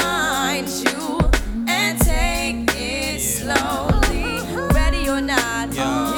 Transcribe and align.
not, 5.81 6.10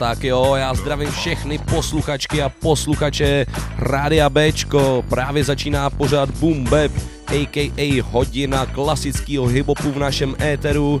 tak 0.00 0.24
jo, 0.24 0.54
já 0.54 0.74
zdravím 0.74 1.10
všechny 1.10 1.58
posluchačky 1.58 2.42
a 2.42 2.48
posluchače 2.48 3.46
Rádia 3.78 4.30
Bčko. 4.30 5.04
Právě 5.08 5.44
začíná 5.44 5.90
pořád 5.90 6.30
Boom 6.30 6.64
Bap, 6.64 6.92
a.k.a. 7.28 8.02
hodina 8.02 8.66
klasického 8.66 9.46
hiphopu 9.46 9.92
v 9.92 9.98
našem 9.98 10.36
éteru. 10.42 10.98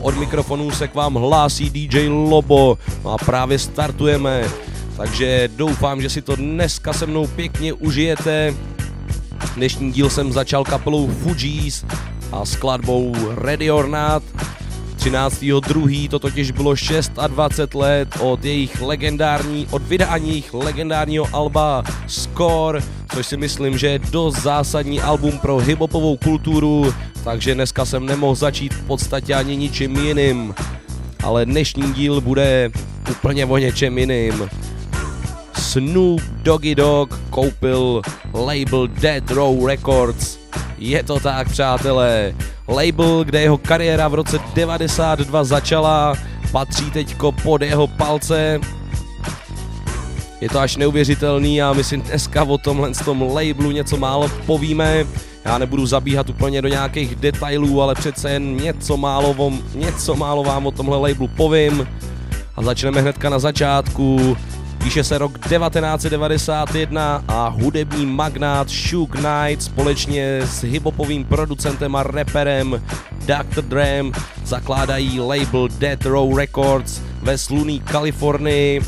Od 0.00 0.16
mikrofonu 0.16 0.70
se 0.70 0.88
k 0.88 0.94
vám 0.94 1.14
hlásí 1.14 1.70
DJ 1.70 2.08
Lobo 2.08 2.78
a 3.04 3.16
právě 3.16 3.58
startujeme. 3.58 4.44
Takže 4.96 5.48
doufám, 5.56 6.02
že 6.02 6.10
si 6.10 6.22
to 6.22 6.36
dneska 6.36 6.92
se 6.92 7.06
mnou 7.06 7.26
pěkně 7.26 7.72
užijete. 7.72 8.54
Dnešní 9.54 9.92
díl 9.92 10.10
jsem 10.10 10.32
začal 10.32 10.64
kapelou 10.64 11.06
Fugees 11.06 11.84
a 12.32 12.44
skladbou 12.44 13.16
Ready 13.34 13.70
or 13.70 13.88
Not. 13.88 14.22
13.2. 15.04 16.08
to 16.08 16.18
totiž 16.18 16.50
bylo 16.50 16.74
26 17.26 17.74
let 17.74 18.08
od 18.20 18.44
jejich 18.44 18.80
legendární, 18.80 19.66
od 19.70 19.82
vydání 19.82 20.28
jejich 20.28 20.54
legendárního 20.54 21.28
alba 21.32 21.82
Score, 22.06 22.80
což 23.14 23.26
si 23.26 23.36
myslím, 23.36 23.78
že 23.78 23.86
je 23.86 23.98
dost 23.98 24.42
zásadní 24.42 25.00
album 25.00 25.38
pro 25.38 25.58
hiphopovou 25.58 26.16
kulturu, 26.16 26.94
takže 27.24 27.54
dneska 27.54 27.84
jsem 27.84 28.06
nemohl 28.06 28.34
začít 28.34 28.74
v 28.74 28.86
podstatě 28.86 29.34
ani 29.34 29.56
ničím 29.56 29.96
jiným. 29.96 30.54
Ale 31.22 31.46
dnešní 31.46 31.92
díl 31.92 32.20
bude 32.20 32.70
úplně 33.10 33.46
o 33.46 33.58
něčem 33.58 33.98
jiným. 33.98 34.48
Snoop 35.58 36.20
Doggy 36.42 36.74
Dogg 36.74 37.14
koupil 37.30 38.02
label 38.34 38.88
Dead 38.88 39.30
Row 39.30 39.66
Records. 39.66 40.38
Je 40.78 41.02
to 41.02 41.20
tak, 41.20 41.48
přátelé. 41.48 42.34
Label, 42.68 43.24
kde 43.24 43.40
jeho 43.40 43.58
kariéra 43.58 44.08
v 44.08 44.14
roce 44.14 44.38
92 44.54 45.44
začala, 45.44 46.14
patří 46.52 46.90
teďko 46.90 47.32
pod 47.32 47.62
jeho 47.62 47.86
palce. 47.86 48.60
Je 50.40 50.48
to 50.48 50.58
až 50.58 50.76
neuvěřitelný 50.76 51.62
a 51.62 51.72
my 51.72 51.84
si 51.84 51.96
dneska 51.96 52.44
o 52.44 52.58
tomhle 52.58 52.94
z 52.94 53.04
tom 53.04 53.22
labelu 53.22 53.70
něco 53.70 53.96
málo 53.96 54.30
povíme. 54.46 55.06
Já 55.44 55.58
nebudu 55.58 55.86
zabíhat 55.86 56.30
úplně 56.30 56.62
do 56.62 56.68
nějakých 56.68 57.16
detailů, 57.16 57.82
ale 57.82 57.94
přece 57.94 58.30
jen 58.30 58.56
něco 58.56 58.96
málo, 58.96 59.34
vám, 59.34 59.58
něco 59.74 60.14
málo 60.14 60.44
vám 60.44 60.66
o 60.66 60.70
tomhle 60.70 60.98
labelu 60.98 61.28
povím. 61.28 61.88
a 62.56 62.62
začneme 62.62 63.00
hnedka 63.00 63.28
na 63.28 63.38
začátku. 63.38 64.36
Píše 64.84 65.04
se 65.04 65.18
rok 65.18 65.38
1991 65.38 67.24
a 67.28 67.48
hudební 67.48 68.06
magnát 68.06 68.68
Shug 68.68 69.10
Knight 69.10 69.62
společně 69.62 70.40
s 70.44 70.64
hiphopovým 70.64 71.24
producentem 71.24 71.96
a 71.96 72.02
reperem 72.02 72.82
Dr. 73.26 73.62
Dre 73.62 74.02
zakládají 74.44 75.20
label 75.20 75.68
Death 75.78 76.06
Row 76.06 76.36
Records 76.36 77.00
ve 77.22 77.38
sluný 77.38 77.80
Kalifornii. 77.80 78.80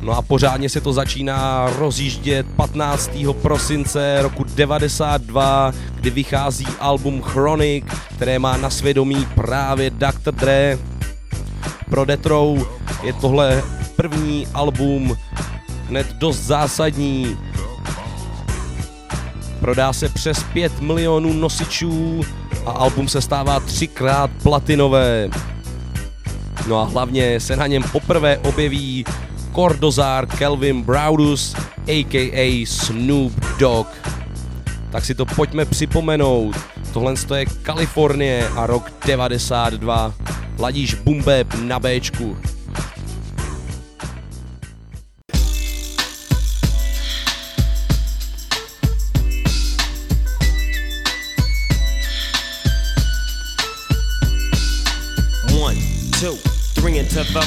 No 0.00 0.12
a 0.12 0.22
pořádně 0.22 0.68
se 0.68 0.80
to 0.80 0.92
začíná 0.92 1.70
rozjíždět 1.78 2.46
15. 2.56 3.10
prosince 3.42 4.18
roku 4.22 4.44
92, 4.44 5.72
kdy 5.94 6.10
vychází 6.10 6.66
album 6.80 7.22
Chronic, 7.22 7.84
které 8.16 8.38
má 8.38 8.56
na 8.56 8.70
svědomí 8.70 9.26
právě 9.34 9.90
Dr. 9.90 10.32
Dre. 10.32 10.78
Pro 11.90 12.04
Detrou 12.04 12.66
je 13.02 13.12
tohle 13.12 13.62
první 13.96 14.46
album 14.54 15.16
hned 15.88 16.06
dost 16.12 16.38
zásadní. 16.38 17.38
Prodá 19.60 19.92
se 19.92 20.08
přes 20.08 20.42
5 20.42 20.80
milionů 20.80 21.32
nosičů 21.32 22.20
a 22.66 22.70
album 22.70 23.08
se 23.08 23.20
stává 23.20 23.60
třikrát 23.60 24.30
platinové. 24.42 25.30
No 26.66 26.80
a 26.80 26.84
hlavně 26.84 27.40
se 27.40 27.56
na 27.56 27.66
něm 27.66 27.82
poprvé 27.82 28.38
objeví 28.38 29.04
Cordozar 29.54 30.26
Kelvin 30.26 30.82
Browdus, 30.82 31.54
a.k.a. 31.86 32.66
Snoop 32.66 33.32
Dogg. 33.58 33.86
Tak 34.90 35.04
si 35.04 35.14
to 35.14 35.26
pojďme 35.26 35.64
připomenout. 35.64 36.56
Tohle 36.92 37.14
je 37.36 37.46
Kalifornie 37.46 38.48
a 38.48 38.66
rok 38.66 38.90
92. 39.06 40.14
Ladíš 40.58 40.94
Bumbeb 40.94 41.54
na 41.54 41.80
Bčku. 41.80 42.36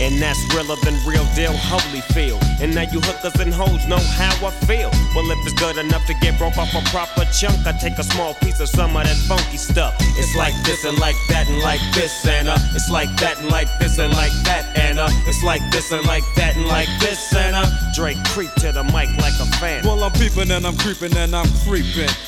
And 0.00 0.22
that's 0.22 0.38
realer 0.54 0.76
than 0.84 0.94
real 1.06 1.26
deal, 1.34 1.52
holy 1.52 2.00
feel. 2.14 2.38
And 2.60 2.74
now 2.74 2.82
you 2.82 3.00
hookers 3.00 3.40
and 3.40 3.52
hoes 3.52 3.86
know 3.86 3.98
how 4.18 4.34
I 4.46 4.50
feel. 4.66 4.90
Well, 5.14 5.30
if 5.30 5.38
it's 5.46 5.54
good 5.54 5.76
enough 5.76 6.06
to 6.06 6.14
get 6.14 6.38
broke 6.38 6.56
off 6.58 6.74
a 6.74 6.82
proper 6.90 7.24
chunk, 7.32 7.66
I 7.66 7.72
take 7.72 7.98
a 7.98 8.04
small 8.04 8.34
piece 8.34 8.60
of 8.60 8.68
some 8.68 8.96
of 8.96 9.04
that 9.04 9.16
funky 9.28 9.56
stuff. 9.56 9.94
It's 10.16 10.34
like 10.36 10.54
this 10.64 10.84
and 10.84 10.98
like 10.98 11.16
that 11.28 11.48
and 11.48 11.60
like 11.62 11.80
this 11.94 12.26
uh, 12.26 12.58
it's 12.74 12.90
like 12.90 13.08
that 13.20 13.38
and 13.38 13.48
like 13.48 13.68
this 13.78 13.98
and 13.98 14.12
like 14.14 14.32
that 14.44 14.68
uh, 14.98 15.08
it's 15.26 15.42
like 15.42 15.62
this 15.70 15.92
and 15.92 16.04
like 16.06 16.24
that 16.34 16.56
and 16.56 16.66
like 16.66 16.88
this 16.98 17.32
uh, 17.34 17.66
Dre 17.94 18.14
creep 18.26 18.52
to 18.54 18.72
the 18.72 18.82
mic 18.84 19.08
like 19.18 19.38
a 19.40 19.46
fan. 19.58 19.84
Well, 19.84 20.02
I'm 20.02 20.12
peeping 20.12 20.50
and 20.50 20.66
I'm 20.66 20.76
creeping 20.76 21.16
and 21.16 21.34
I'm 21.34 21.48
creeping, 21.66 22.10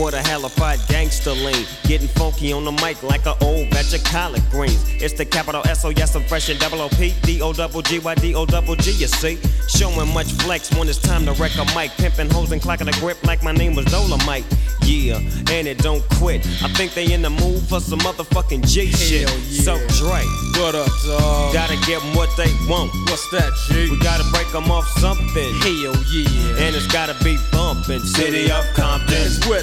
What 0.00 0.12
the 0.12 0.16
hell 0.16 0.40
a 0.40 0.48
halified 0.48 0.80
gangster 0.88 1.32
lean. 1.32 1.66
Getting 1.84 2.08
funky 2.08 2.52
on 2.52 2.64
the 2.64 2.72
mic 2.72 3.02
like 3.02 3.26
an 3.26 3.34
old 3.42 3.68
batch 3.70 3.92
of 3.92 4.02
collard 4.04 4.42
greens. 4.50 4.82
It's 4.94 5.14
the 5.14 5.24
capital 5.24 5.62
S 5.66 5.84
O 5.84 5.90
yes, 5.90 6.14
I'm 6.14 6.22
fresh 6.24 6.48
and 6.48 6.58
double 6.58 6.80
O 6.80 6.88
P 6.88 7.14
D 7.22 7.42
O 7.42 7.52
double 7.52 7.82
G 7.82 7.98
Y 7.98 8.14
D 8.14 8.34
O 8.34 8.46
double 8.46 8.76
G. 8.76 8.90
You 8.92 9.06
see, 9.06 9.38
showing 9.68 10.12
much 10.14 10.32
flex 10.32 10.74
when 10.74 10.88
it's 10.88 10.98
time 10.98 11.26
to 11.26 11.32
wreck 11.32 11.52
a 11.56 11.64
mic, 11.76 11.90
pimping 11.92 12.30
hoes 12.30 12.50
and 12.52 12.62
clocking 12.62 12.88
a 12.88 13.00
grip 13.00 13.22
like 13.24 13.42
my 13.42 13.52
name 13.52 13.74
was 13.74 13.84
Dolomite. 13.86 14.44
Yeah, 14.82 15.18
and 15.52 15.68
it 15.68 15.78
don't 15.78 16.02
quit. 16.16 16.44
I 16.62 16.68
think 16.72 16.94
they 16.94 17.12
in 17.12 17.22
the 17.22 17.30
mood 17.30 17.62
for 17.68 17.80
some 17.80 18.00
motherfucking 18.00 18.66
G 18.66 18.90
shit. 18.90 19.28
Yeah. 19.28 19.62
So 19.62 19.74
Dre, 20.00 20.24
what 20.58 20.74
up, 20.74 20.90
dog? 21.04 21.52
Gotta 21.52 21.76
give 21.86 22.02
them 22.02 22.14
what 22.16 22.34
they 22.36 22.50
want. 22.66 22.90
What's 23.06 23.28
that, 23.30 23.52
G? 23.68 23.90
We 23.90 23.98
gotta 24.00 24.24
break 24.32 24.50
them 24.50 24.70
off 24.70 24.88
something. 24.98 25.54
Hell 25.60 25.94
yeah. 26.10 26.64
And 26.64 26.74
it's 26.74 26.86
gotta 26.86 27.14
be 27.22 27.36
bumping. 27.52 28.00
City 28.00 28.50
of 28.50 28.64
Compton. 28.74 29.14
It's 29.20 29.46
where 29.46 29.62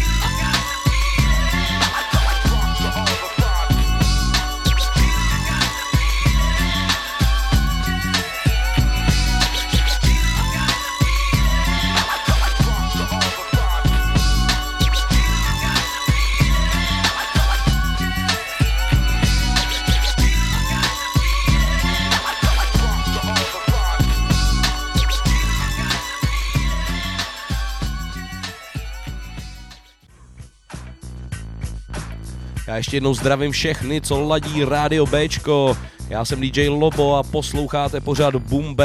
Ještě 32.81 32.97
jednou 32.97 33.13
zdravím 33.13 33.51
všechny, 33.51 34.01
co 34.01 34.19
ladí 34.19 34.65
Rádio 34.65 35.05
Bčko. 35.05 35.77
Já 36.09 36.25
jsem 36.25 36.41
DJ 36.41 36.69
Lobo 36.69 37.15
a 37.15 37.23
posloucháte 37.23 38.01
pořád 38.01 38.35
Boom 38.35 38.75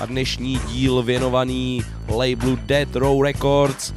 a 0.00 0.06
dnešní 0.06 0.60
díl 0.68 1.02
věnovaný 1.02 1.84
labelu 2.08 2.58
Death 2.66 2.96
Row 2.96 3.22
Records, 3.22 3.92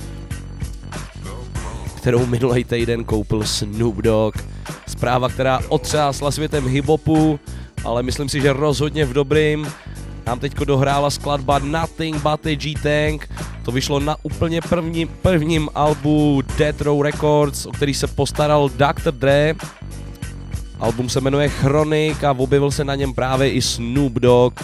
kterou 1.98 2.26
minulý 2.26 2.64
týden 2.64 3.04
koupil 3.04 3.44
Snoop 3.44 3.96
Dogg. 3.96 4.38
Zpráva, 4.88 5.30
která 5.30 5.60
otřásla 5.70 6.32
světem 6.32 6.68
hiphopu, 6.68 7.40
ale 7.84 8.04
myslím 8.04 8.30
si, 8.30 8.42
že 8.42 8.54
rozhodně 8.54 9.06
v 9.06 9.14
dobrým. 9.14 9.74
Nám 10.26 10.40
teďko 10.40 10.66
dohrála 10.66 11.10
skladba 11.10 11.60
Nothing 11.60 12.16
But 12.16 12.46
a 12.46 12.56
G-Tank, 12.56 13.30
to 13.66 13.72
vyšlo 13.72 14.00
na 14.00 14.16
úplně 14.24 14.62
první, 14.62 15.06
prvním 15.06 15.70
albu 15.76 16.44
Death 16.58 16.82
Row 16.82 17.02
Records, 17.02 17.66
o 17.66 17.72
který 17.72 17.94
se 17.94 18.08
postaral 18.08 18.70
Dr. 18.70 19.12
Dre. 19.12 19.56
Album 20.80 21.10
se 21.10 21.22
jmenuje 21.22 21.50
Chronic 21.50 22.24
a 22.24 22.32
objevil 22.32 22.72
se 22.72 22.84
na 22.84 22.96
něm 22.96 23.14
právě 23.14 23.52
i 23.52 23.62
Snoop 23.62 24.14
Dogg. 24.14 24.60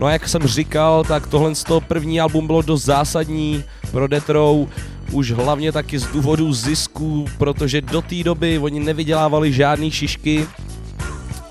No 0.00 0.06
a 0.06 0.12
jak 0.12 0.28
jsem 0.28 0.42
říkal, 0.42 1.04
tak 1.04 1.26
tohle 1.26 1.54
z 1.54 1.64
toho 1.64 1.80
první 1.80 2.20
album 2.20 2.46
bylo 2.46 2.62
dost 2.62 2.84
zásadní 2.84 3.64
pro 3.90 4.08
Death 4.08 4.28
Row, 4.28 4.68
už 5.12 5.30
hlavně 5.30 5.72
taky 5.72 5.98
z 5.98 6.06
důvodu 6.06 6.52
zisku, 6.52 7.24
protože 7.38 7.80
do 7.80 8.02
té 8.02 8.22
doby 8.22 8.58
oni 8.58 8.80
nevydělávali 8.80 9.52
žádný 9.52 9.90
šišky 9.90 10.46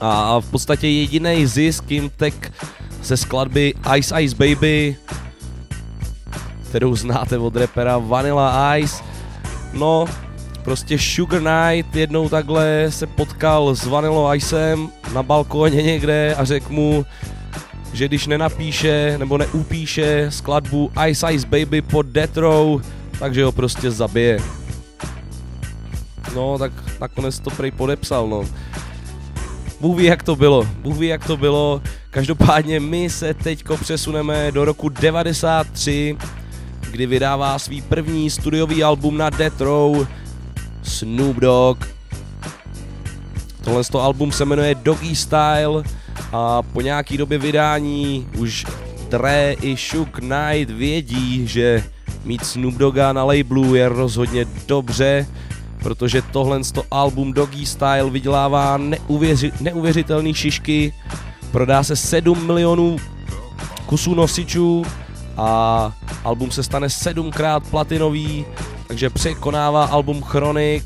a 0.02 0.40
v 0.40 0.52
podstatě 0.52 0.88
jediný 0.88 1.46
zisk 1.46 1.92
jim 1.92 2.10
tek 2.10 2.54
ze 3.04 3.18
skladby 3.18 3.74
Ice 3.98 4.22
Ice 4.22 4.36
Baby 4.36 4.96
kterou 6.74 6.96
znáte 6.96 7.38
od 7.38 7.56
repera 7.56 7.98
Vanilla 7.98 8.78
Ice. 8.78 9.04
No, 9.74 10.06
prostě 10.64 11.00
Sugar 11.00 11.42
Knight 11.42 11.96
jednou 11.96 12.30
takhle 12.30 12.86
se 12.90 13.08
potkal 13.08 13.76
s 13.76 13.86
Vanilla 13.86 14.36
Icem 14.36 14.90
na 15.14 15.24
balkóně 15.24 15.84
někde 15.84 16.36
a 16.36 16.46
řekl 16.46 16.74
mu, 16.74 17.06
že 17.94 18.08
když 18.08 18.28
nenapíše 18.28 19.16
nebo 19.18 19.38
neupíše 19.38 20.26
skladbu 20.30 20.92
Ice 21.08 21.34
Ice 21.34 21.48
Baby 21.48 21.82
pod 21.82 22.06
Death 22.06 22.38
Row, 22.38 22.82
takže 23.20 23.46
ho 23.46 23.52
prostě 23.52 23.92
zabije. 23.92 24.40
No, 26.36 26.58
tak 26.58 26.72
nakonec 27.02 27.40
to 27.40 27.50
prej 27.50 27.72
podepsal, 27.72 28.28
no. 28.28 28.44
Bůh 29.82 29.98
ví, 29.98 30.06
jak 30.06 30.24
to 30.24 30.36
bylo, 30.36 30.68
Bůh 30.82 30.98
ví, 30.98 31.08
jak 31.08 31.26
to 31.28 31.38
bylo. 31.38 31.82
Každopádně 32.10 32.80
my 32.80 33.10
se 33.10 33.34
teďko 33.34 33.78
přesuneme 33.78 34.52
do 34.52 34.66
roku 34.66 34.90
93, 34.90 36.18
kdy 36.94 37.06
vydává 37.06 37.60
svý 37.60 37.82
první 37.82 38.30
studiový 38.30 38.84
album 38.84 39.18
na 39.18 39.30
Death 39.30 39.62
Row 39.62 40.08
Snoop 40.84 41.38
Dogg. 41.38 41.86
Tohle 43.64 43.84
to 43.84 44.02
album 44.02 44.32
se 44.32 44.46
jmenuje 44.46 44.76
Doggy 44.76 45.16
Style 45.16 45.84
a 46.32 46.62
po 46.62 46.82
nějaký 46.82 47.18
době 47.18 47.38
vydání 47.38 48.28
už 48.38 48.66
Dre 49.10 49.56
i 49.62 49.76
Shook 49.76 50.10
Knight 50.10 50.70
vědí, 50.70 51.48
že 51.48 51.84
mít 52.26 52.46
Snoop 52.46 52.74
Dogga 52.74 53.14
na 53.14 53.24
labelu 53.24 53.76
je 53.76 53.90
rozhodně 53.90 54.46
dobře, 54.68 55.28
protože 55.80 56.22
tohle 56.22 56.60
to 56.74 56.84
album 56.92 57.34
Doggy 57.34 57.66
Style 57.66 58.10
vydělává 58.10 58.78
neuvěři, 58.78 59.52
neuvěřitelný 59.62 60.34
šišky, 60.34 60.94
prodá 61.52 61.84
se 61.84 61.96
7 61.96 62.48
milionů 62.48 62.98
kusů 63.86 64.16
nosičů 64.16 64.86
a 65.38 65.92
album 66.24 66.52
se 66.52 66.64
stane 66.64 66.90
sedmkrát 66.90 67.64
platinový, 67.70 68.46
takže 68.88 69.10
překonává 69.10 69.86
album 69.86 70.22
Chronic. 70.22 70.84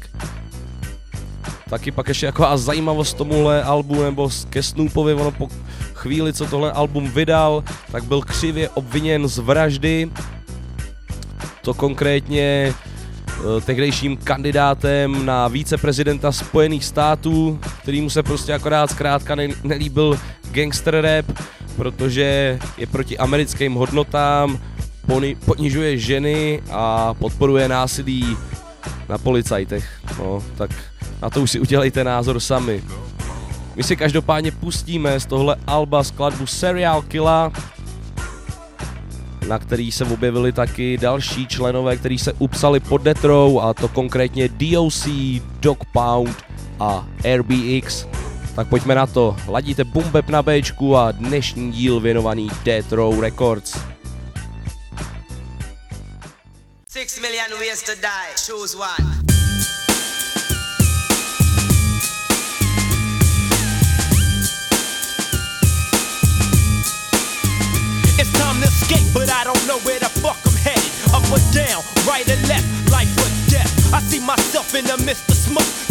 Taky 1.70 1.92
pak 1.92 2.08
ještě 2.08 2.26
jako 2.26 2.58
zajímavost 2.58 3.18
tomuhle 3.18 3.64
albu 3.64 4.04
nebo 4.04 4.30
ke 4.50 4.64
Snoopovi, 4.64 5.14
ono 5.14 5.32
po 5.32 5.50
chvíli, 5.94 6.34
co 6.34 6.46
tohle 6.46 6.72
album 6.72 7.12
vydal, 7.12 7.64
tak 7.92 8.04
byl 8.04 8.22
křivě 8.22 8.70
obviněn 8.70 9.28
z 9.28 9.38
vraždy. 9.38 10.12
To 11.62 11.74
konkrétně 11.74 12.74
eh, 12.74 13.62
tehdejším 13.62 14.18
kandidátem 14.18 15.26
na 15.26 15.48
víceprezidenta 15.48 16.32
Spojených 16.32 16.86
států, 16.86 17.60
kterýmu 17.82 18.10
se 18.10 18.24
prostě 18.24 18.54
akorát 18.54 18.92
zkrátka 18.92 19.36
nelíbil 19.64 20.20
gangster 20.52 21.02
rap, 21.02 21.26
protože 21.78 22.60
je 22.78 22.88
proti 22.88 23.18
americkým 23.18 23.74
hodnotám, 23.74 24.60
ponižuje 25.46 25.98
ženy 25.98 26.62
a 26.72 27.14
podporuje 27.14 27.70
násilí 27.70 28.38
na 29.10 29.18
policajtech. 29.18 30.02
No, 30.20 30.44
tak 30.58 30.72
na 31.22 31.30
to 31.30 31.42
už 31.42 31.52
si 31.52 31.60
udělejte 31.60 32.04
názor 32.04 32.40
sami. 32.40 32.84
My 33.76 33.84
si 33.84 33.96
každopádně 33.96 34.52
pustíme 34.52 35.20
z 35.20 35.26
tohle 35.26 35.56
alba 35.68 36.04
skladbu 36.04 36.46
Serial 36.46 37.02
Killa, 37.02 37.52
na 39.48 39.60
který 39.60 39.92
se 39.92 40.06
objevili 40.06 40.52
taky 40.52 40.98
další 40.98 41.48
členové, 41.48 41.98
kteří 41.98 42.18
se 42.18 42.34
upsali 42.34 42.80
pod 42.80 43.02
Detrou, 43.02 43.60
a 43.60 43.74
to 43.74 43.88
konkrétně 43.88 44.50
DOC, 44.50 45.08
Dog 45.60 45.86
Pound 45.94 46.38
a 46.80 47.08
RBX. 47.36 48.06
Tak 48.58 48.68
pojďme 48.74 48.96
na 48.96 49.06
to. 49.06 49.38
Ladíte 49.48 49.84
Bumbeb 49.84 50.30
na 50.30 50.42
Bčku 50.42 50.98
a 50.98 51.12
dnešní 51.12 51.72
díl 51.72 52.00
věnovaný 52.00 52.50
Death 52.64 52.92
Row 52.92 53.22
Records. 53.22 53.78
Six 56.90 57.22
million 57.22 57.52
ways 57.60 57.84
to 57.84 57.92
die. 58.02 58.34
Choose 58.48 58.78
one. 58.78 59.06
It's 68.18 68.32
time 68.34 68.62
to 68.62 68.68
escape, 68.68 69.14
but 69.14 69.30
I 69.30 69.44
don't 69.44 69.68
know 69.68 69.78
where 69.86 70.00
the 70.00 70.10
fuck 70.10 70.38
I'm 70.46 70.58
headed. 70.58 70.92
Up 71.14 71.32
or 71.32 71.42
down, 71.54 71.84
right 72.10 72.26
or 72.26 72.48
left, 72.50 72.66
life 72.90 73.14
or 73.22 73.30
death. 73.54 73.94
I 73.94 74.02
see 74.02 74.20
myself 74.20 74.74
in 74.74 74.86
the 74.86 74.98
midst 75.06 75.30
of 75.30 75.38
smoke. 75.38 75.87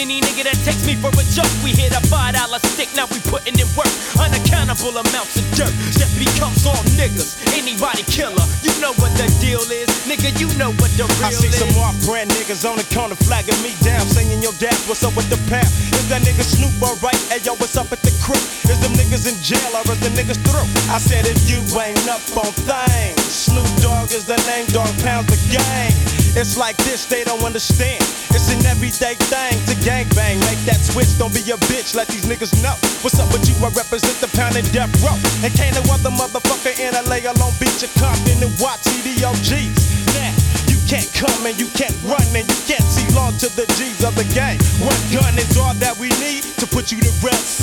Any 0.00 0.24
nigga 0.24 0.48
that 0.48 0.56
takes 0.64 0.80
me 0.88 0.96
for 0.96 1.12
a 1.12 1.24
joke. 1.28 1.52
We 1.60 1.76
hit 1.76 1.92
a 1.92 2.00
five 2.08 2.32
dollar 2.32 2.56
stick, 2.72 2.88
now 2.96 3.04
we 3.12 3.20
putting 3.28 3.52
in 3.60 3.68
work. 3.76 3.90
Unaccountable 4.16 4.96
amounts 4.96 5.36
of 5.36 5.44
dirt. 5.52 5.68
Death 5.92 6.08
becomes 6.16 6.64
all 6.64 6.80
niggas. 6.96 7.36
Anybody 7.52 8.00
killer. 8.08 8.40
You 8.64 8.72
know 8.80 8.96
what 8.96 9.12
the 9.20 9.28
deal 9.44 9.60
is. 9.68 9.92
Nigga, 10.08 10.32
you 10.40 10.48
know 10.56 10.72
what 10.80 10.88
the 10.96 11.04
real 11.04 11.28
I 11.28 11.36
see 11.36 11.52
is. 11.52 11.60
some 11.60 11.68
off 11.84 11.92
brand 12.08 12.32
niggas 12.32 12.64
on 12.64 12.80
the 12.80 12.86
corner 12.88 13.12
flagging 13.12 13.60
me 13.60 13.76
down. 13.84 14.08
Saying, 14.08 14.40
yo, 14.40 14.56
dad, 14.56 14.72
what's 14.88 15.04
up 15.04 15.12
with 15.12 15.28
the 15.28 15.36
pound? 15.52 15.68
Is 15.92 16.08
that 16.08 16.24
nigga 16.24 16.48
Snoop 16.48 16.72
alright? 16.80 17.20
Hey, 17.28 17.44
yo, 17.44 17.52
what's 17.60 17.76
up 17.76 17.92
at 17.92 18.00
the 18.00 18.14
crib? 18.24 18.40
Is 18.72 18.80
them 18.80 18.96
niggas 18.96 19.28
in 19.28 19.36
jail 19.44 19.68
or 19.76 19.84
is 19.84 20.00
the 20.00 20.08
niggas 20.16 20.40
through? 20.48 20.64
I 20.88 20.96
said, 20.96 21.28
if 21.28 21.44
you 21.44 21.60
ain't 21.76 22.00
up 22.08 22.24
on 22.40 22.48
things, 22.56 23.20
Snoop 23.28 23.68
Dogg 23.84 24.16
is 24.16 24.24
the 24.24 24.40
name, 24.48 24.64
dog 24.72 24.88
pounds 25.04 25.28
the 25.28 25.36
gang. 25.52 26.19
It's 26.38 26.56
like 26.56 26.76
this, 26.86 27.06
they 27.06 27.24
don't 27.24 27.42
understand. 27.42 27.98
It's 28.30 28.54
an 28.54 28.62
everyday 28.62 29.18
thing 29.18 29.58
to 29.66 29.74
gangbang. 29.82 30.38
Make 30.46 30.62
that 30.70 30.78
switch, 30.78 31.18
don't 31.18 31.34
be 31.34 31.42
a 31.50 31.58
bitch, 31.66 31.98
let 31.98 32.06
these 32.06 32.22
niggas 32.22 32.54
know. 32.62 32.78
What's 33.02 33.18
up 33.18 33.26
with 33.34 33.50
you? 33.50 33.58
I 33.58 33.70
represent 33.74 34.14
the 34.22 34.30
pound 34.38 34.54
and 34.54 34.66
death 34.70 34.94
row. 35.02 35.18
And 35.42 35.50
can't 35.58 35.74
no 35.74 35.82
other 35.90 36.14
motherfucker 36.14 36.70
in 36.78 36.94
LA 36.94 37.26
alone 37.26 37.50
beat 37.58 37.74
your 37.82 37.90
in 38.30 38.38
the 38.38 38.50
watch 38.62 38.86
CDOGs. 38.86 39.74
Now, 40.14 40.30
you 40.70 40.78
can't 40.86 41.10
come 41.18 41.42
and 41.50 41.58
you 41.58 41.66
can't 41.74 41.94
run 42.06 42.22
and 42.30 42.46
you 42.46 42.60
can't 42.62 42.86
see 42.86 43.06
long 43.10 43.34
to 43.42 43.50
the 43.58 43.66
G's 43.74 44.06
of 44.06 44.14
the 44.14 44.26
game. 44.30 44.62
One 44.86 45.02
gun 45.10 45.34
is 45.34 45.58
all 45.58 45.74
that 45.82 45.98
we 45.98 46.14
need 46.22 46.46
to 46.62 46.66
put 46.70 46.94
you 46.94 47.02
to 47.02 47.12
rest. 47.26 47.58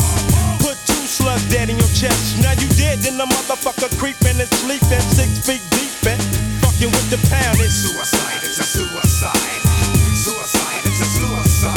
Put 0.59 0.75
two 0.83 1.07
slugs 1.07 1.47
dead 1.47 1.71
in 1.71 1.79
your 1.79 1.93
chest. 1.95 2.43
Now 2.43 2.51
you 2.59 2.67
dead, 2.75 2.99
then 2.99 3.15
the 3.15 3.31
motherfucker 3.31 3.87
creeping 3.95 4.43
and 4.43 4.51
sleeping 4.59 5.03
six 5.07 5.39
feet 5.39 5.63
deep. 5.71 5.95
And 6.03 6.46
fucking 6.77 6.91
with 6.91 7.09
the 7.09 7.17
suicide. 7.69 8.43
It's 8.43 8.59
a 8.59 8.63
suicide. 8.63 9.35
Suicide. 10.15 10.81
It's 10.85 11.01
a. 11.01 11.05
Suicide. 11.05 11.76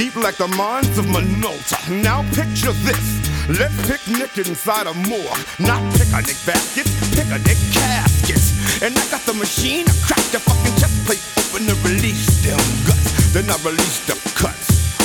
deep 0.00 0.16
like 0.16 0.36
the 0.36 0.48
mines 0.56 0.96
of 0.96 1.04
Minota. 1.12 1.76
Now 2.02 2.24
picture 2.32 2.72
this. 2.88 3.20
Let's 3.52 3.76
picnic 3.84 4.32
inside 4.38 4.86
a 4.86 4.94
morgue. 5.04 5.44
Not 5.60 5.82
picnic 5.92 6.40
baskets, 6.48 6.88
picnic 7.12 7.60
caskets. 7.68 8.80
And 8.80 8.96
I 8.96 9.04
got 9.12 9.20
the 9.28 9.36
machine, 9.36 9.84
I 9.84 9.92
crack 10.00 10.24
the 10.32 10.40
fucking 10.40 10.72
chest 10.80 10.96
plate 11.04 11.20
open 11.36 11.68
to 11.68 11.76
release 11.84 12.40
them 12.40 12.56
guts. 12.88 13.36
Then 13.36 13.44
I 13.52 13.60
release 13.60 14.00
the 14.08 14.16
cuts. 14.32 14.96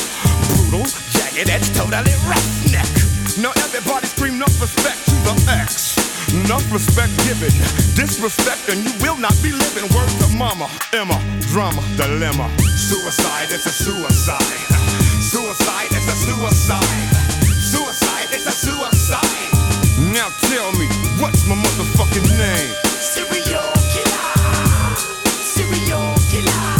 Brutal, 0.47 0.87
jagged 1.11 1.51
edge, 1.51 1.67
totally 1.75 2.15
roughneck. 2.31 2.87
Now 3.43 3.51
everybody 3.67 4.07
scream 4.07 4.39
enough 4.39 4.55
respect 4.63 5.03
to 5.11 5.15
the 5.27 5.35
X. 5.59 5.99
Enough 6.31 6.71
respect 6.71 7.11
given, 7.27 7.51
disrespect, 7.99 8.71
and 8.71 8.79
you 8.79 8.95
will 9.03 9.19
not 9.19 9.35
be 9.43 9.51
living. 9.51 9.91
Word 9.91 10.07
to 10.23 10.27
mama, 10.39 10.71
Emma, 10.95 11.19
drama, 11.51 11.83
dilemma. 11.99 12.47
Suicide 12.63 13.51
it's 13.51 13.67
a 13.67 13.75
suicide. 13.75 14.74
Suicide 15.35 15.91
is 15.91 16.07
a 16.07 16.15
suicide. 16.15 17.11
Suicide 17.59 18.33
is 18.33 18.47
a 18.47 18.51
suicide. 18.51 19.51
Now 20.13 20.29
tell 20.47 20.71
me, 20.71 20.87
what's 21.19 21.45
my 21.45 21.55
motherfucking 21.55 22.23
name? 22.37 22.73
Serial 22.85 23.73
killer. 23.91 24.95
Serial 25.43 26.15
killer. 26.31 26.74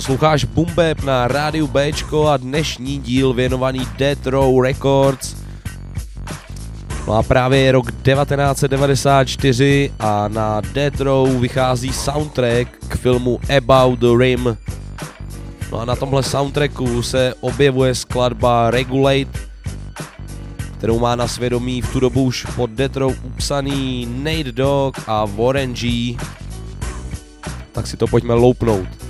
Posloucháš 0.00 0.44
Bumbeb 0.44 1.04
na 1.04 1.28
rádiu 1.28 1.66
Bčko 1.66 2.28
a 2.28 2.36
dnešní 2.36 2.98
díl 2.98 3.32
věnovaný 3.32 3.80
Death 3.98 4.26
Row 4.26 4.60
Records. 4.60 5.36
No 7.06 7.12
a 7.12 7.22
právě 7.22 7.60
je 7.60 7.72
rok 7.72 7.92
1994 7.92 9.92
a 9.98 10.28
na 10.28 10.60
Death 10.60 11.00
Row 11.00 11.40
vychází 11.40 11.92
soundtrack 11.92 12.68
k 12.88 12.96
filmu 12.96 13.40
About 13.56 13.98
the 13.98 14.06
Rim. 14.18 14.56
No 15.72 15.80
a 15.80 15.84
na 15.84 15.96
tomhle 15.96 16.22
soundtracku 16.22 17.02
se 17.02 17.34
objevuje 17.40 17.94
skladba 17.94 18.70
Regulate, 18.70 19.38
kterou 20.78 20.98
má 20.98 21.16
na 21.16 21.28
svědomí 21.28 21.82
v 21.82 21.92
tu 21.92 22.00
dobu 22.00 22.22
už 22.22 22.46
pod 22.56 22.70
Death 22.70 22.96
Row 22.96 23.14
upsaný 23.22 24.08
Nate 24.22 24.52
Dogg 24.52 24.96
a 25.06 25.24
Warren 25.24 25.74
G. 25.74 26.16
Tak 27.72 27.86
si 27.86 27.96
to 27.96 28.06
pojďme 28.06 28.34
loupnout. 28.34 29.09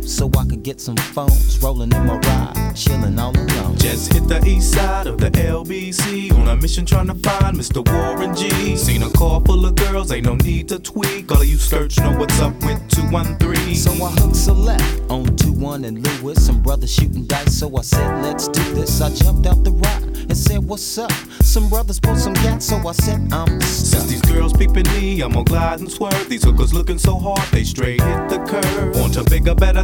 so 0.03 0.29
I 0.37 0.45
could 0.45 0.63
get 0.63 0.79
some 0.79 0.97
phones. 0.97 1.61
Rolling 1.61 1.91
in 1.91 2.05
my 2.05 2.17
ride, 2.17 2.73
chilling 2.75 3.17
all 3.19 3.35
alone. 3.37 3.77
Just 3.77 4.13
hit 4.13 4.27
the 4.27 4.43
east 4.45 4.73
side 4.73 5.07
of 5.07 5.17
the 5.17 5.29
LBC 5.31 6.31
on 6.33 6.47
a 6.47 6.55
mission 6.55 6.85
trying 6.85 7.07
to 7.07 7.15
find 7.15 7.57
Mr. 7.57 7.85
Warren 7.91 8.35
G. 8.35 8.75
Seen 8.75 9.03
a 9.03 9.09
car 9.11 9.41
full 9.41 9.65
of 9.65 9.75
girls, 9.75 10.11
ain't 10.11 10.25
no 10.25 10.35
need 10.35 10.67
to 10.69 10.79
tweak. 10.79 11.31
All 11.31 11.41
of 11.41 11.47
you 11.47 11.57
skirts 11.57 11.99
know 11.99 12.17
what's 12.17 12.39
up 12.39 12.53
with 12.63 12.79
213. 12.89 13.75
So 13.75 13.91
I 13.91 14.11
hooked 14.11 14.35
select 14.35 15.01
on 15.09 15.35
2 15.37 15.51
1 15.53 15.85
and 15.85 16.05
Lewis. 16.05 16.45
Some 16.45 16.61
brothers 16.61 16.93
shooting 16.93 17.25
dice, 17.25 17.53
so 17.59 17.75
I 17.77 17.81
said, 17.81 18.23
let's 18.23 18.47
do 18.47 18.63
this. 18.73 19.01
I 19.01 19.13
jumped 19.13 19.47
out 19.47 19.63
the 19.63 19.71
ride 19.71 20.03
and 20.29 20.37
said, 20.37 20.59
what's 20.59 20.97
up? 20.97 21.11
Some 21.41 21.69
brothers 21.69 21.99
pulled 21.99 22.17
some 22.17 22.33
gas, 22.33 22.65
so 22.65 22.77
I 22.87 22.91
said, 22.93 23.21
I'm 23.33 23.59
Since 23.61 23.89
stuck. 23.89 24.07
these 24.07 24.21
girls 24.21 24.53
peeping 24.53 24.87
me, 24.93 25.21
I'm 25.21 25.33
gonna 25.33 25.43
glide 25.43 25.79
and 25.79 25.91
swerve. 25.91 26.29
These 26.29 26.43
hookers 26.43 26.73
looking 26.73 26.97
so 26.97 27.17
hard, 27.17 27.41
they 27.51 27.63
straight 27.63 28.01
hit 28.01 28.29
the 28.29 28.39
curve. 28.47 28.95
Want 28.95 29.13
to 29.15 29.23
bigger, 29.23 29.55
better 29.55 29.83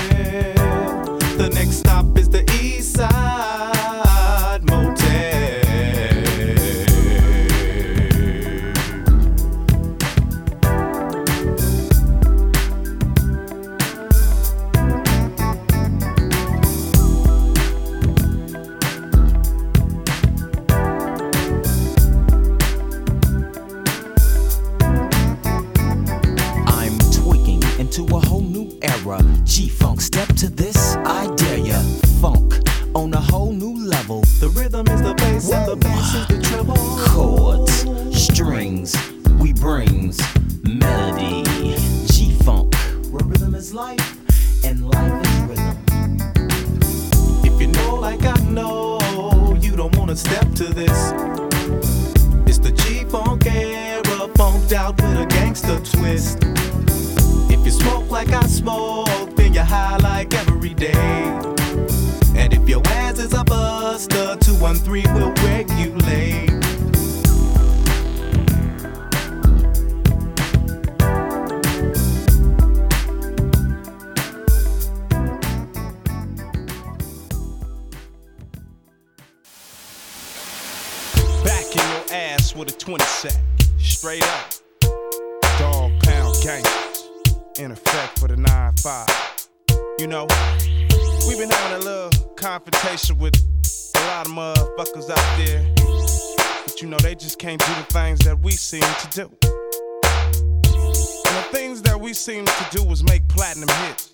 he 102.11 102.15
seems 102.15 102.49
to 102.57 102.77
do 102.77 102.83
is 102.91 103.05
make 103.05 103.25
platinum 103.29 103.69
hits. 103.85 104.11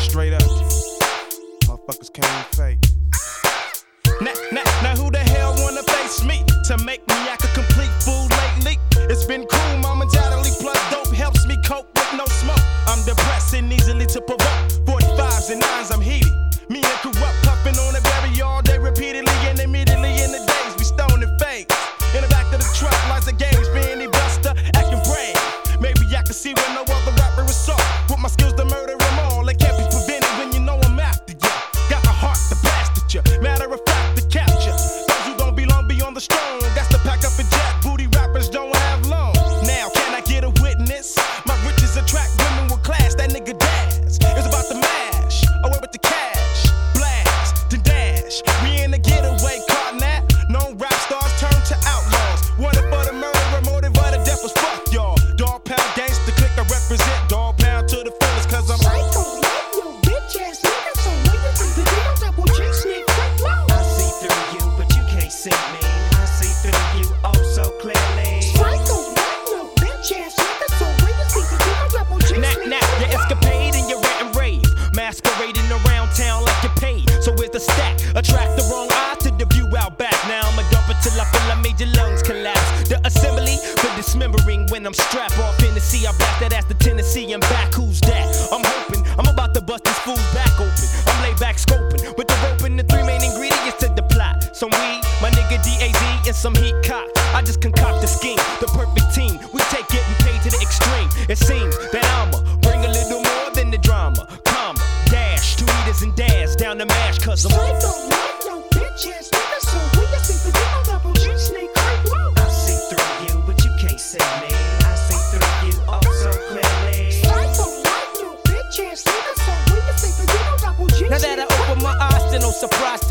Straight 0.00 0.34
up. 0.34 0.42
Motherfuckers 1.64 2.12
can't 2.12 2.54
fake. 2.54 2.78
Now, 4.20 4.34
now, 4.52 4.64
now 4.82 4.96
who 4.96 5.10
the 5.10 5.18
hell 5.18 5.54
wanna 5.60 5.82
face 5.82 6.22
me 6.22 6.44
to 6.66 6.76
make 6.84 7.00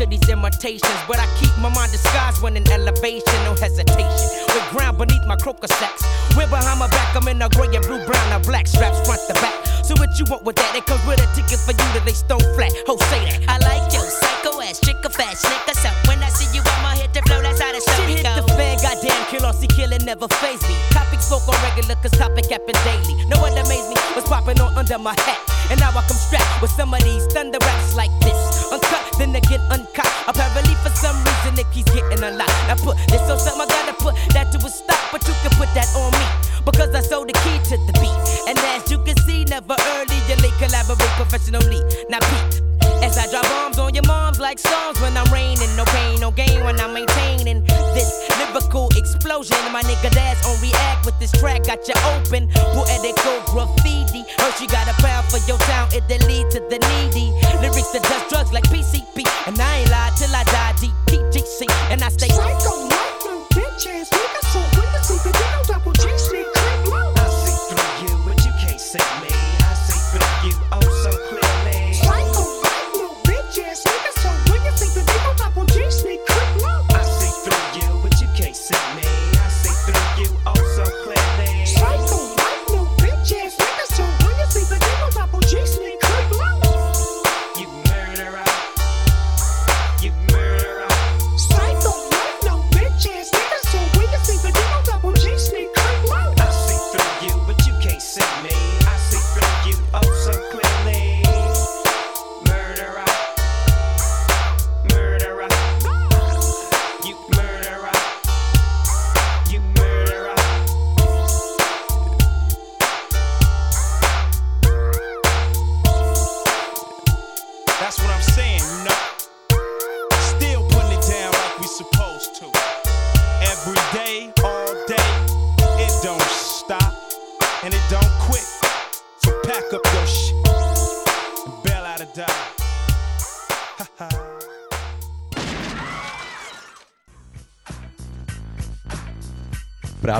to 0.00 0.06
these 0.08 0.28
imitations. 0.32 1.00
But 1.06 1.20
I 1.20 1.28
keep 1.36 1.52
my 1.60 1.68
mind 1.68 1.92
disguised 1.92 2.40
when 2.40 2.56
in 2.56 2.64
elevation, 2.72 3.36
no 3.44 3.52
hesitation. 3.52 4.28
With 4.48 4.64
ground 4.72 4.96
beneath 4.96 5.24
my 5.28 5.36
croaker 5.36 5.68
sacks. 5.68 6.02
We're 6.36 6.48
behind 6.48 6.80
my 6.80 6.88
back, 6.88 7.14
I'm 7.14 7.28
in 7.28 7.42
a 7.42 7.48
gray 7.50 7.68
and 7.76 7.84
blue, 7.84 8.00
brown, 8.08 8.32
and 8.32 8.42
black 8.44 8.66
straps 8.66 8.96
front 9.04 9.20
to 9.28 9.34
back. 9.34 9.52
So 9.84 9.92
what 10.00 10.16
you 10.18 10.24
want 10.32 10.44
with 10.44 10.56
that? 10.56 10.72
It 10.72 10.86
comes 10.86 11.04
with 11.04 11.20
a 11.20 11.28
ticket 11.36 11.60
for 11.60 11.76
you 11.76 11.88
that 11.92 12.04
they 12.06 12.16
stone 12.16 12.40
flat. 12.56 12.72
Ho, 12.88 12.96
say 13.12 13.20
that. 13.28 13.44
I 13.44 13.60
like 13.60 13.92
your 13.92 14.08
psycho 14.08 14.62
ass, 14.64 14.80
chick 14.80 14.96
a 15.04 15.10
fat 15.10 15.36
snicker. 15.36 15.76
So 15.76 15.92
when 16.08 16.22
I 16.24 16.32
see 16.32 16.48
you, 16.56 16.64
I'ma 16.64 16.96
hit 16.96 17.12
the 17.12 17.20
flow, 17.28 17.42
that's 17.44 17.60
how 17.60 17.68
the 17.74 17.84
story 17.84 18.16
hit 18.16 18.24
the 18.24 18.46
fan, 18.56 18.80
goddamn, 18.80 19.20
kill 19.28 19.44
or 19.44 19.52
see 19.52 19.68
killing 19.68 20.04
never 20.08 20.28
phase 20.40 20.62
me. 20.64 20.80
Topic 20.96 21.20
spoke 21.20 21.44
on 21.44 21.60
regular, 21.60 21.98
cause 22.00 22.16
topic 22.16 22.48
happen 22.48 22.78
daily. 22.88 23.20
No 23.28 23.36
one 23.44 23.52
amazed 23.52 23.92
me, 23.92 24.00
was 24.16 24.24
popping 24.24 24.60
on 24.64 24.72
under 24.80 24.96
my 24.96 25.12
hat. 25.28 25.44
And 25.68 25.76
now 25.76 25.92
I 25.92 26.00
come 26.08 26.16
strapped 26.16 26.62
with 26.62 26.72
some 26.72 26.94
of 26.94 27.02
these 27.04 27.26
thunder 27.36 27.60
raps 27.60 27.92
like 27.92 28.14
this 28.24 28.39
and 29.34 29.46
get 29.48 29.60
uncocked. 29.70 30.28
Apparently, 30.28 30.74
for 30.82 30.90
some 30.90 31.16
reason, 31.24 31.58
it 31.58 31.66
keeps 31.72 31.90
getting 31.92 32.22
a 32.22 32.30
lot, 32.30 32.50
I 32.68 32.74
put 32.76 32.96
this 33.08 33.22
on 33.30 33.38
something, 33.38 33.62
I 33.62 33.66
gotta 33.66 33.94
put 33.94 34.14
that 34.34 34.52
to 34.52 34.58
a 34.58 34.70
stop. 34.70 35.00
But 35.12 35.26
you 35.26 35.34
can 35.42 35.50
put 35.58 35.68
that 35.74 35.88
on 35.96 36.12
me 36.12 36.26
because 36.64 36.94
I 36.94 37.00
sold 37.00 37.28
the 37.28 37.34
key 37.44 37.58
to 37.70 37.76
the 37.86 37.94
beat. 37.98 38.18
And 38.48 38.58
as 38.74 38.90
you 38.90 38.98
can 39.02 39.16
see, 39.26 39.44
never 39.44 39.74
early 39.74 40.18
or 40.30 40.38
late 40.42 40.54
collaborate 40.58 41.14
professionally. 41.18 41.80
Now, 42.08 42.20
peep. 42.20 42.70
As 43.02 43.16
I 43.16 43.26
drop 43.30 43.44
bombs 43.48 43.78
on 43.78 43.94
your 43.94 44.04
moms 44.06 44.38
like 44.38 44.58
songs 44.58 45.00
when 45.00 45.16
I'm 45.16 45.30
raining, 45.32 45.74
no 45.74 45.84
pain, 45.86 46.20
no 46.20 46.30
gain 46.30 46.62
when 46.64 46.78
I'm 46.78 46.92
maintaining 46.92 47.64
this 47.96 48.28
lyrical 48.38 48.88
explosion. 48.96 49.56
My 49.72 49.82
nigga 49.82 50.10
dads 50.12 50.44
on 50.46 50.60
react 50.60 51.06
with 51.06 51.18
this 51.18 51.32
track, 51.32 51.64
got 51.64 51.88
you 51.88 51.94
open. 52.12 52.48
Poetical 52.76 53.40
graffiti. 53.48 54.22
Heard 54.36 54.60
you 54.60 54.68
got 54.68 54.86
a 54.86 54.94
pound 55.00 55.26
for 55.32 55.38
your 55.48 55.58
town, 55.64 55.88
it 55.92 56.04
then 56.08 56.20
lead 56.28 56.50
to 56.52 56.60
the 56.60 56.78
needy. 56.78 57.32
Lyrics 57.60 57.90
that 57.92 58.02
does 58.02 58.28
drugs 58.28 58.52
like 58.52 58.64
PC 58.64 58.99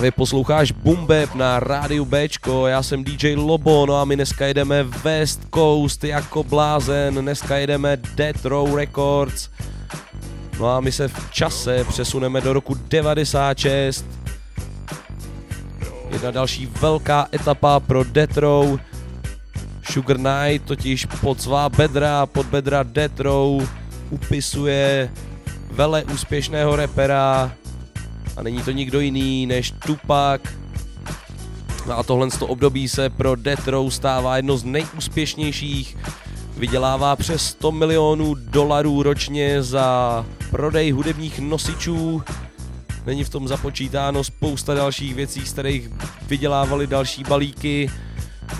Právě 0.00 0.12
posloucháš 0.12 0.72
Bumbeb 0.72 1.34
na 1.34 1.60
rádiu 1.60 2.04
Bčko, 2.04 2.66
já 2.66 2.82
jsem 2.82 3.04
DJ 3.04 3.34
Lobo, 3.34 3.86
no 3.86 3.96
a 3.96 4.04
my 4.04 4.16
dneska 4.16 4.46
jedeme 4.46 4.82
West 4.82 5.40
Coast 5.54 6.04
jako 6.04 6.44
blázen, 6.44 7.14
dneska 7.14 7.56
jedeme 7.56 7.98
Death 8.14 8.44
Row 8.44 8.76
Records. 8.76 9.48
No 10.60 10.68
a 10.68 10.80
my 10.80 10.92
se 10.92 11.08
v 11.08 11.30
čase 11.30 11.84
přesuneme 11.84 12.40
do 12.40 12.52
roku 12.52 12.76
96. 12.88 14.06
Jedna 16.10 16.30
další 16.30 16.66
velká 16.66 17.28
etapa 17.34 17.80
pro 17.80 18.04
Death 18.04 18.36
Row. 18.36 18.78
Sugar 19.90 20.16
Knight 20.16 20.66
totiž 20.66 21.04
pod 21.04 21.40
svá 21.40 21.68
bedra, 21.68 22.26
pod 22.26 22.46
bedra 22.46 22.82
Death 22.82 23.20
Row 23.20 23.68
upisuje 24.10 25.10
vele 25.70 26.04
úspěšného 26.04 26.76
repera 26.76 27.52
a 28.36 28.42
není 28.42 28.62
to 28.62 28.70
nikdo 28.70 29.00
jiný 29.00 29.46
než 29.46 29.70
Tupac. 29.86 30.40
No 31.86 31.98
a 31.98 32.02
tohle 32.02 32.30
to 32.30 32.46
období 32.46 32.88
se 32.88 33.10
pro 33.10 33.36
Death 33.36 33.68
Row 33.68 33.90
stává 33.90 34.36
jedno 34.36 34.56
z 34.56 34.64
nejúspěšnějších. 34.64 35.96
Vydělává 36.56 37.16
přes 37.16 37.46
100 37.46 37.72
milionů 37.72 38.34
dolarů 38.34 39.02
ročně 39.02 39.62
za 39.62 40.26
prodej 40.50 40.90
hudebních 40.90 41.38
nosičů. 41.38 42.22
Není 43.06 43.24
v 43.24 43.28
tom 43.28 43.48
započítáno 43.48 44.24
spousta 44.24 44.74
dalších 44.74 45.14
věcí, 45.14 45.46
z 45.46 45.52
kterých 45.52 45.90
vydělávali 46.28 46.86
další 46.86 47.24
balíky. 47.24 47.90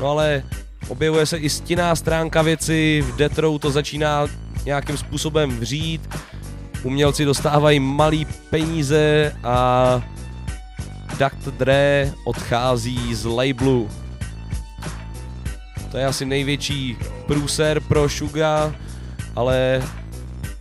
No 0.00 0.06
ale 0.06 0.42
objevuje 0.88 1.26
se 1.26 1.36
i 1.36 1.50
stinná 1.50 1.96
stránka 1.96 2.42
věci, 2.42 3.04
v 3.06 3.16
Death 3.16 3.38
Row 3.38 3.58
to 3.58 3.70
začíná 3.70 4.26
nějakým 4.64 4.96
způsobem 4.96 5.50
vřít 5.50 6.08
umělci 6.82 7.24
dostávají 7.24 7.80
malý 7.80 8.26
peníze 8.50 9.32
a 9.44 10.02
Dr. 11.18 11.50
Dre 11.50 12.12
odchází 12.24 13.14
z 13.14 13.24
labelu. 13.24 13.90
To 15.90 15.98
je 15.98 16.06
asi 16.06 16.24
největší 16.24 16.96
průser 17.26 17.80
pro 17.80 18.08
Suga, 18.08 18.74
ale 19.36 19.82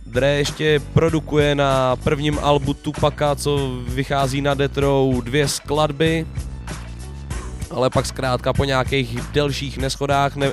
Dre 0.06 0.28
ještě 0.28 0.80
produkuje 0.92 1.54
na 1.54 1.96
prvním 1.96 2.38
albu 2.38 2.74
Tupaka, 2.74 3.34
co 3.34 3.78
vychází 3.88 4.40
na 4.40 4.54
Detrou, 4.54 5.20
dvě 5.20 5.48
skladby, 5.48 6.26
ale 7.70 7.90
pak 7.90 8.06
zkrátka 8.06 8.52
po 8.52 8.64
nějakých 8.64 9.20
delších 9.32 9.78
neschodách 9.78 10.36
ne, 10.36 10.52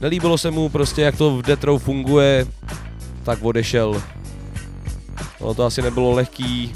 nelíbilo 0.00 0.38
se 0.38 0.50
mu 0.50 0.68
prostě, 0.68 1.02
jak 1.02 1.16
to 1.16 1.36
v 1.36 1.42
Detrou 1.42 1.78
funguje, 1.78 2.46
tak 3.24 3.42
odešel. 3.42 4.02
Ono 5.44 5.54
to 5.54 5.64
asi 5.64 5.82
nebylo 5.82 6.12
lehký, 6.12 6.74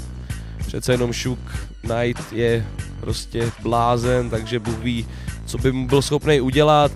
přece 0.67 0.93
jenom 0.93 1.13
Šuk 1.13 1.39
Knight 1.81 2.33
je 2.33 2.65
prostě 2.99 3.51
blázen, 3.61 4.29
takže 4.29 4.59
Bůh 4.59 4.77
ví, 4.77 5.07
co 5.45 5.57
by 5.57 5.71
mu 5.71 5.87
byl 5.87 6.01
schopný 6.01 6.41
udělat. 6.41 6.91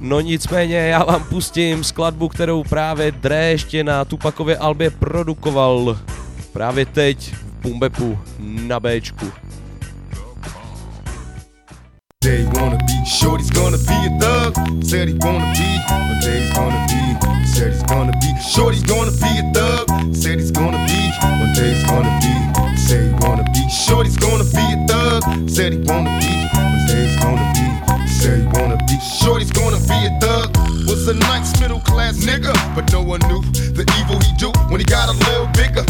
No 0.00 0.20
nicméně 0.20 0.76
já 0.76 1.04
vám 1.04 1.24
pustím 1.24 1.84
skladbu, 1.84 2.28
kterou 2.28 2.64
právě 2.64 3.12
Dre 3.12 3.50
ještě 3.50 3.84
na 3.84 4.04
Tupakově 4.04 4.56
albě 4.56 4.90
produkoval 4.90 5.98
právě 6.52 6.86
teď 6.86 7.34
v 7.34 7.62
Bumbepu 7.62 8.18
na 8.38 8.80
Bčku. 8.80 9.32
They 12.28 12.44
wanna 12.44 12.76
be, 12.84 13.06
shorty's 13.06 13.48
gonna 13.48 13.78
be 13.78 13.94
a 14.04 14.18
thug. 14.20 14.54
Said 14.84 15.08
he 15.08 15.14
wanna 15.14 15.50
be, 15.56 15.80
but 15.88 16.20
they's 16.20 16.52
gonna 16.52 16.84
be. 16.86 17.46
Said 17.46 17.72
he's 17.72 17.82
gonna 17.84 18.12
be, 18.20 18.38
shorty's 18.38 18.82
gonna 18.82 19.12
be 19.12 19.32
a 19.40 19.50
thug. 19.54 20.14
Said 20.14 20.38
he's 20.38 20.50
gonna 20.50 20.76
be, 20.84 21.10
one 21.22 21.54
day 21.54 21.72
he's 21.72 21.84
gonna 21.84 22.20
be. 22.20 22.76
Say 22.76 23.08
he 23.08 23.14
wanna 23.24 23.44
be, 23.54 23.66
shorty's 23.70 24.18
gonna 24.18 24.44
be 24.44 24.60
a 24.60 24.86
thug. 24.86 25.48
Said 25.48 25.72
he 25.72 25.78
wanna 25.78 26.18
be, 26.20 26.34
one 26.52 26.86
day 26.86 27.06
he's 27.06 27.16
gonna 27.16 27.52
be. 27.56 28.06
Say 28.06 28.40
he 28.42 28.46
wanna 28.48 28.76
be, 28.86 29.00
shorty's 29.00 29.50
gonna 29.50 29.80
be 29.88 29.96
a 30.04 30.20
thug. 30.20 30.67
Was 30.88 31.06
a 31.06 31.12
nice 31.12 31.52
middle 31.60 31.80
class 31.80 32.16
nigga, 32.24 32.56
but 32.74 32.90
no 32.92 33.02
one 33.02 33.20
knew 33.28 33.44
the 33.76 33.84
evil 34.00 34.16
he 34.24 34.32
do 34.40 34.48
when 34.72 34.80
he 34.80 34.86
got 34.88 35.12
a 35.12 35.16
little 35.28 35.44
bigger. 35.52 35.84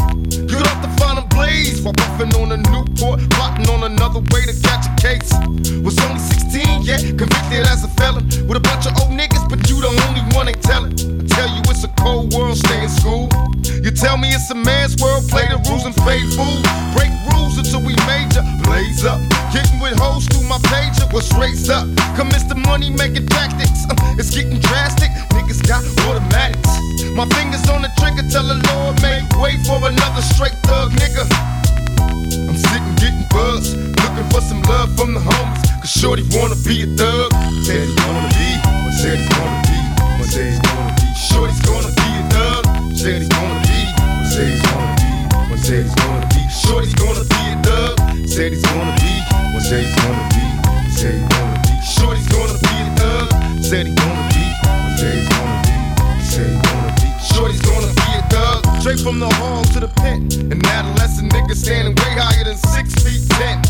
Good 0.50 0.66
off 0.66 0.82
the 0.82 0.90
final 0.98 1.22
blaze 1.30 1.80
while 1.82 1.94
puffing 1.94 2.34
on 2.34 2.50
a 2.50 2.58
Newport, 2.58 3.22
plotting 3.30 3.70
on 3.70 3.86
another 3.86 4.18
way 4.34 4.42
to 4.42 4.54
catch 4.66 4.90
a 4.90 4.94
case. 4.98 5.30
Was 5.86 5.94
only 6.02 6.18
16, 6.18 6.82
yeah, 6.82 6.98
convicted 7.14 7.62
as 7.70 7.84
a 7.84 7.90
felon 7.94 8.26
with 8.50 8.58
a 8.58 8.64
bunch 8.66 8.90
of 8.90 8.98
old 8.98 9.14
niggas, 9.14 9.46
but 9.46 9.62
you 9.70 9.78
the 9.78 9.86
only 9.86 10.26
one 10.34 10.50
ain't 10.50 10.62
telling. 10.66 10.90
I 10.98 11.24
tell 11.30 11.46
you 11.46 11.62
it's 11.70 11.84
a 11.84 11.92
cold 12.02 12.34
world, 12.34 12.58
stay 12.58 12.82
in 12.82 12.90
school. 12.90 13.30
You 13.62 13.94
tell 13.94 14.18
me 14.18 14.34
it's 14.34 14.50
a 14.50 14.58
man's 14.58 14.98
world, 14.98 15.30
play 15.30 15.46
the 15.46 15.62
rules 15.70 15.86
and 15.86 15.94
pay 16.02 16.18
fool. 16.34 16.58
Break 16.98 17.14
rules 17.30 17.54
until 17.54 17.86
we 17.86 17.94
major, 18.10 18.42
blaze 18.66 19.06
up. 19.06 19.22
Getting 19.54 19.78
with 19.78 19.94
hoes 19.94 20.26
through 20.26 20.42
my 20.50 20.58
pager, 20.66 21.06
was 21.14 21.30
raised 21.38 21.70
up? 21.70 21.86
Commence 22.18 22.50
the 22.50 22.58
money 22.66 22.90
making 22.90 23.26
tactics, 23.30 23.86
uh, 23.86 23.94
it's 24.18 24.34
getting 24.34 24.58
drastic. 24.58 24.87
Niggas 25.34 25.60
got 25.66 25.84
automatics. 26.06 26.72
My 27.12 27.26
fingers 27.36 27.68
on 27.68 27.82
the 27.82 27.90
trigger, 27.98 28.24
tell 28.28 28.46
the 28.46 28.56
Lord, 28.72 29.00
make 29.02 29.24
way 29.40 29.56
for 29.64 29.76
another 29.84 30.22
straight 30.22 30.56
thug 30.64 30.92
nigga. 30.92 31.24
I'm 32.48 32.56
sitting 32.56 32.94
getting 32.96 33.26
buzzed, 33.28 33.76
looking 33.76 34.28
for 34.30 34.40
some 34.40 34.62
love 34.62 34.96
from 34.96 35.14
the 35.14 35.20
homies. 35.20 35.62
Cause 35.80 35.90
Shorty 35.90 36.24
wanna 36.32 36.56
be 36.64 36.82
a 36.82 36.86
thug. 36.96 37.32
Said 37.64 37.88
he 37.88 37.94
wanna 38.06 38.28
be, 38.36 38.48
said 39.00 39.18
he 39.18 39.26
wanna 39.36 39.60
be, 39.68 39.78
said 40.24 40.52
he 40.52 40.60
wanna 40.68 40.94
be. 40.96 41.06
Shorty's 41.16 41.60
gonna 41.62 41.92
be 41.92 42.08
a 42.16 42.24
thug. 42.32 42.62
Said 42.96 43.20
he's 43.22 43.28
gonna 43.28 43.60
be, 43.68 43.80
said 44.30 44.48
he's 44.48 44.62
gonna 44.62 44.94
be, 44.96 45.10
said 45.58 45.84
he's 45.84 45.94
gonna 45.94 46.28
be. 46.32 46.42
Shorty's 46.48 46.94
gonna 46.94 47.24
be 47.24 47.42
a 47.50 47.56
thug. 47.62 47.94
Said 48.28 48.52
he's 48.52 48.62
gonna 48.62 48.94
be, 49.00 49.12
said 49.60 49.84
he's 49.84 49.94
gonna 49.96 50.24
be, 50.32 50.44
said 50.92 51.14
he's 51.14 51.28
gonna 51.28 51.56
be. 51.62 51.74
Shorty's 51.82 52.28
gonna 52.28 52.58
be 52.58 52.74
a 52.78 52.90
thug. 52.96 53.26
Said 53.62 53.86
he's 53.86 53.94
gonna 53.94 54.28
be, 54.34 54.37
he's 55.06 55.28
gonna 55.28 55.62
be, 55.62 55.74
he's 56.18 56.36
gonna 56.36 56.94
be. 56.98 57.08
Shorty's 57.22 57.62
gonna 57.62 57.92
be 57.94 58.08
a 58.18 58.22
thug. 58.30 58.66
Straight 58.80 59.00
from 59.00 59.20
the 59.20 59.30
hall 59.38 59.64
to 59.74 59.80
the 59.80 59.88
pen. 60.02 60.26
An 60.50 60.64
adolescent 60.66 61.32
nigga 61.32 61.54
standing 61.54 61.94
way 61.94 62.12
higher 62.18 62.44
than 62.44 62.56
six 62.56 62.94
feet 63.02 63.22
ten. 63.38 63.62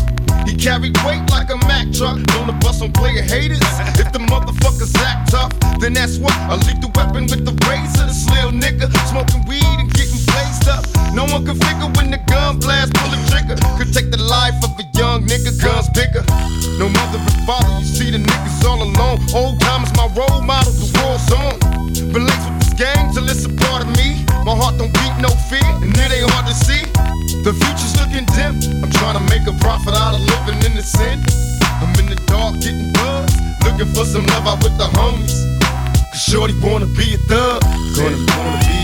He 0.47 0.55
carried 0.55 0.97
weight 1.05 1.21
like 1.29 1.49
a 1.49 1.57
Mack 1.69 1.91
truck. 1.93 2.17
Known 2.33 2.47
to 2.47 2.53
bust 2.65 2.81
on 2.81 2.91
player 2.91 3.21
haters. 3.21 3.61
If 4.01 4.11
the 4.11 4.19
motherfuckers 4.19 4.95
act 5.05 5.31
tough, 5.31 5.53
then 5.79 5.93
that's 5.93 6.17
what 6.17 6.33
a 6.49 6.57
the 6.81 6.89
weapon 6.95 7.27
with 7.29 7.45
the 7.45 7.53
razor. 7.69 8.05
This 8.07 8.25
little 8.29 8.51
nigga 8.51 8.89
smoking 9.05 9.45
weed 9.45 9.77
and 9.77 9.91
getting 9.93 10.21
blazed 10.25 10.67
up. 10.67 10.85
No 11.13 11.25
one 11.25 11.45
can 11.45 11.57
figure 11.59 11.89
when 11.97 12.09
the 12.09 12.21
gun 12.25 12.59
blast, 12.59 12.93
pull 12.93 13.09
the 13.11 13.21
trigger. 13.29 13.55
Could 13.77 13.93
take 13.93 14.09
the 14.09 14.21
life 14.21 14.55
of 14.63 14.68
nigga, 15.29 15.53
guns 15.61 15.87
bigger. 15.93 16.25
No 16.81 16.89
mother 16.89 17.21
and 17.21 17.45
father, 17.45 17.69
you 17.79 17.85
see 17.85 18.09
the 18.09 18.17
niggas 18.17 18.65
all 18.65 18.81
alone. 18.81 19.21
Old 19.37 19.61
time 19.61 19.85
is 19.85 19.93
my 19.93 20.09
role 20.17 20.41
model, 20.41 20.73
the 20.73 20.89
war's 20.97 21.29
on. 21.37 21.55
Been 22.09 22.25
laced 22.25 22.49
with 22.49 22.59
this 22.65 22.73
game 22.73 23.13
till 23.13 23.29
it's 23.29 23.45
a 23.45 23.53
part 23.61 23.85
of 23.85 23.89
me. 23.93 24.25
My 24.43 24.57
heart 24.57 24.81
don't 24.81 24.91
beat 24.91 25.15
no 25.21 25.29
fear, 25.47 25.69
and 25.85 25.93
it 25.93 26.09
ain't 26.09 26.29
hard 26.33 26.49
to 26.49 26.55
see. 26.57 26.81
The 27.45 27.53
future's 27.53 27.93
looking 28.01 28.25
dim. 28.33 28.57
I'm 28.81 28.89
trying 28.89 29.21
to 29.21 29.25
make 29.29 29.45
a 29.45 29.53
profit 29.61 29.93
out 29.93 30.17
of 30.17 30.21
living 30.25 30.65
in 30.65 30.73
the 30.73 30.83
sin. 30.83 31.21
I'm 31.79 31.93
in 32.01 32.09
the 32.09 32.19
dark 32.25 32.59
getting 32.59 32.91
buzzed, 32.91 33.37
looking 33.63 33.87
for 33.93 34.03
some 34.09 34.25
love 34.33 34.49
out 34.49 34.59
with 34.65 34.75
the 34.81 34.89
homies. 34.97 35.45
Cause 36.09 36.23
Shorty 36.25 36.57
wanna 36.59 36.89
be 36.97 37.13
a 37.13 37.19
thug. 37.29 37.61
Gonna 37.93 38.17
wanna 38.33 38.57
be, 38.65 38.79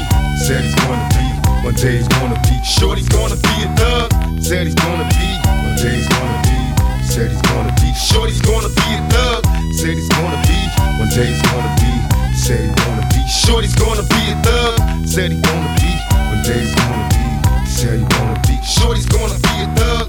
said 0.45 0.61
he's 0.61 0.77
gonna 0.77 1.09
be. 1.09 1.25
One 1.65 1.73
day 1.73 1.97
he's 1.97 2.07
gonna 2.07 2.37
be. 2.45 2.55
Shorty's 2.61 3.09
gonna 3.09 3.35
be 3.35 3.55
a 3.65 3.69
thug. 3.75 4.13
Said 4.39 4.67
he's 4.67 4.75
gonna 4.75 5.09
be. 5.09 5.64
He's 5.75 6.07
gonna 6.07 6.41
be. 6.43 7.03
Said 7.03 7.31
he's 7.31 7.41
gonna 7.41 7.73
be. 7.81 7.93
Shorty's 7.93 8.41
gonna 8.41 8.69
be 8.69 8.87
a 8.95 9.01
thug. 9.09 9.45
Said 9.73 9.95
he's 9.95 10.07
gonna 10.09 10.41
be. 10.47 10.59
One 10.97 11.09
day 11.09 11.27
he's 11.27 11.41
gonna 11.43 11.75
be. 11.75 11.91
Said 12.33 12.61
he 12.63 12.71
wanna 12.83 13.07
be. 13.11 13.21
Shorty's 13.27 13.75
gonna 13.75 14.03
be 14.03 14.31
a 14.31 14.35
thug. 14.41 14.79
Said 15.05 15.31
he 15.33 15.41
gonna 15.41 15.75
be. 15.79 15.91
One 16.31 16.41
day 16.43 16.59
he's 16.63 16.75
gonna 16.75 17.09
be. 17.11 17.67
Said 17.67 17.99
he 17.99 18.05
wanna 18.15 18.39
be. 18.47 18.55
Shorty's 18.63 19.05
gonna 19.05 19.37
be 19.37 19.53
a 19.61 19.67
thug. 19.75 20.05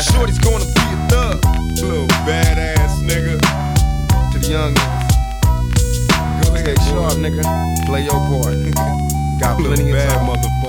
Shorty's 0.00 0.38
gonna 0.38 0.64
be 0.64 0.84
a 0.94 1.08
thug. 1.10 1.44
Little 1.82 2.06
badass 2.24 3.02
nigga. 3.02 3.38
To 4.32 4.38
the 4.38 4.48
young 4.48 4.74
niggas. 4.74 6.46
Go 6.46 6.54
ahead, 6.54 6.78
sharp 6.88 7.14
nigga. 7.18 7.42
Play 7.86 8.04
your 8.04 8.20
part. 8.30 8.54
Got 9.40 9.58
plenty 9.58 9.90
of 9.90 9.96
bad 9.96 10.20
motherfuckers. 10.22 10.63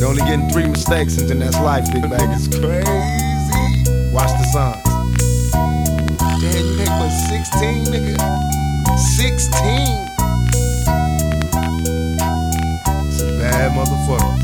You 0.00 0.06
only 0.06 0.22
getting 0.22 0.48
three 0.48 0.66
mistakes 0.66 1.18
and 1.18 1.28
then 1.28 1.40
that's 1.40 1.60
life, 1.60 1.84
big 1.92 2.08
bag. 2.08 2.30
It's 2.32 2.48
crazy. 2.48 3.84
Watch 4.10 4.30
the 4.30 4.44
signs. 4.50 4.82
Damn, 6.40 6.64
you 6.64 6.80
ain't 6.80 6.88
but 6.88 7.10
16, 7.28 7.84
nigga. 7.92 8.16
16. 8.96 9.50
Some 13.12 13.38
bad 13.38 13.72
motherfuckers. 13.72 14.39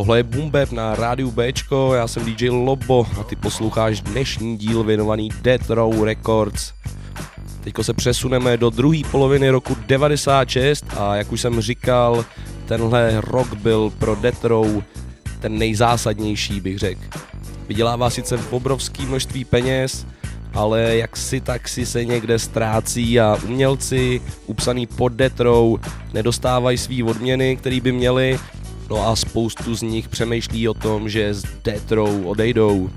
Tohle 0.00 0.18
je 0.18 0.22
Boombap 0.22 0.72
na 0.72 0.94
rádiu 0.94 1.30
Bčko, 1.30 1.94
já 1.94 2.08
jsem 2.08 2.24
DJ 2.24 2.48
Lobo 2.48 3.06
a 3.20 3.24
ty 3.24 3.36
posloucháš 3.36 4.00
dnešní 4.00 4.56
díl 4.56 4.84
věnovaný 4.84 5.28
Death 5.42 5.70
Row 5.70 6.04
Records. 6.04 6.72
Teďko 7.60 7.84
se 7.84 7.94
přesuneme 7.94 8.56
do 8.56 8.70
druhé 8.70 8.98
poloviny 9.10 9.50
roku 9.50 9.76
96 9.86 10.84
a 10.96 11.16
jak 11.16 11.32
už 11.32 11.40
jsem 11.40 11.60
říkal, 11.60 12.24
tenhle 12.66 13.20
rok 13.20 13.54
byl 13.54 13.92
pro 13.98 14.14
Death 14.14 14.44
Row 14.44 14.82
ten 15.40 15.58
nejzásadnější, 15.58 16.60
bych 16.60 16.78
řekl. 16.78 17.00
Vydělává 17.68 18.10
sice 18.10 18.36
v 18.36 18.52
obrovský 18.52 19.06
množství 19.06 19.44
peněz, 19.44 20.06
ale 20.52 20.96
jak 20.96 21.16
si 21.16 21.40
tak 21.40 21.68
si 21.68 21.86
se 21.86 22.04
někde 22.04 22.38
ztrácí 22.38 23.20
a 23.20 23.38
umělci 23.44 24.20
upsaný 24.46 24.86
pod 24.86 25.12
detrou 25.12 25.78
nedostávají 26.12 26.78
svý 26.78 27.02
odměny, 27.02 27.56
který 27.56 27.80
by 27.80 27.92
měli, 27.92 28.38
no 28.90 29.08
a 29.08 29.16
spoustu 29.16 29.74
z 29.74 29.82
nich 29.82 30.08
přemýšlí 30.08 30.68
o 30.68 30.74
tom, 30.74 31.08
že 31.08 31.34
s 31.34 31.44
detrou 31.64 32.22
odejdou. 32.22 32.90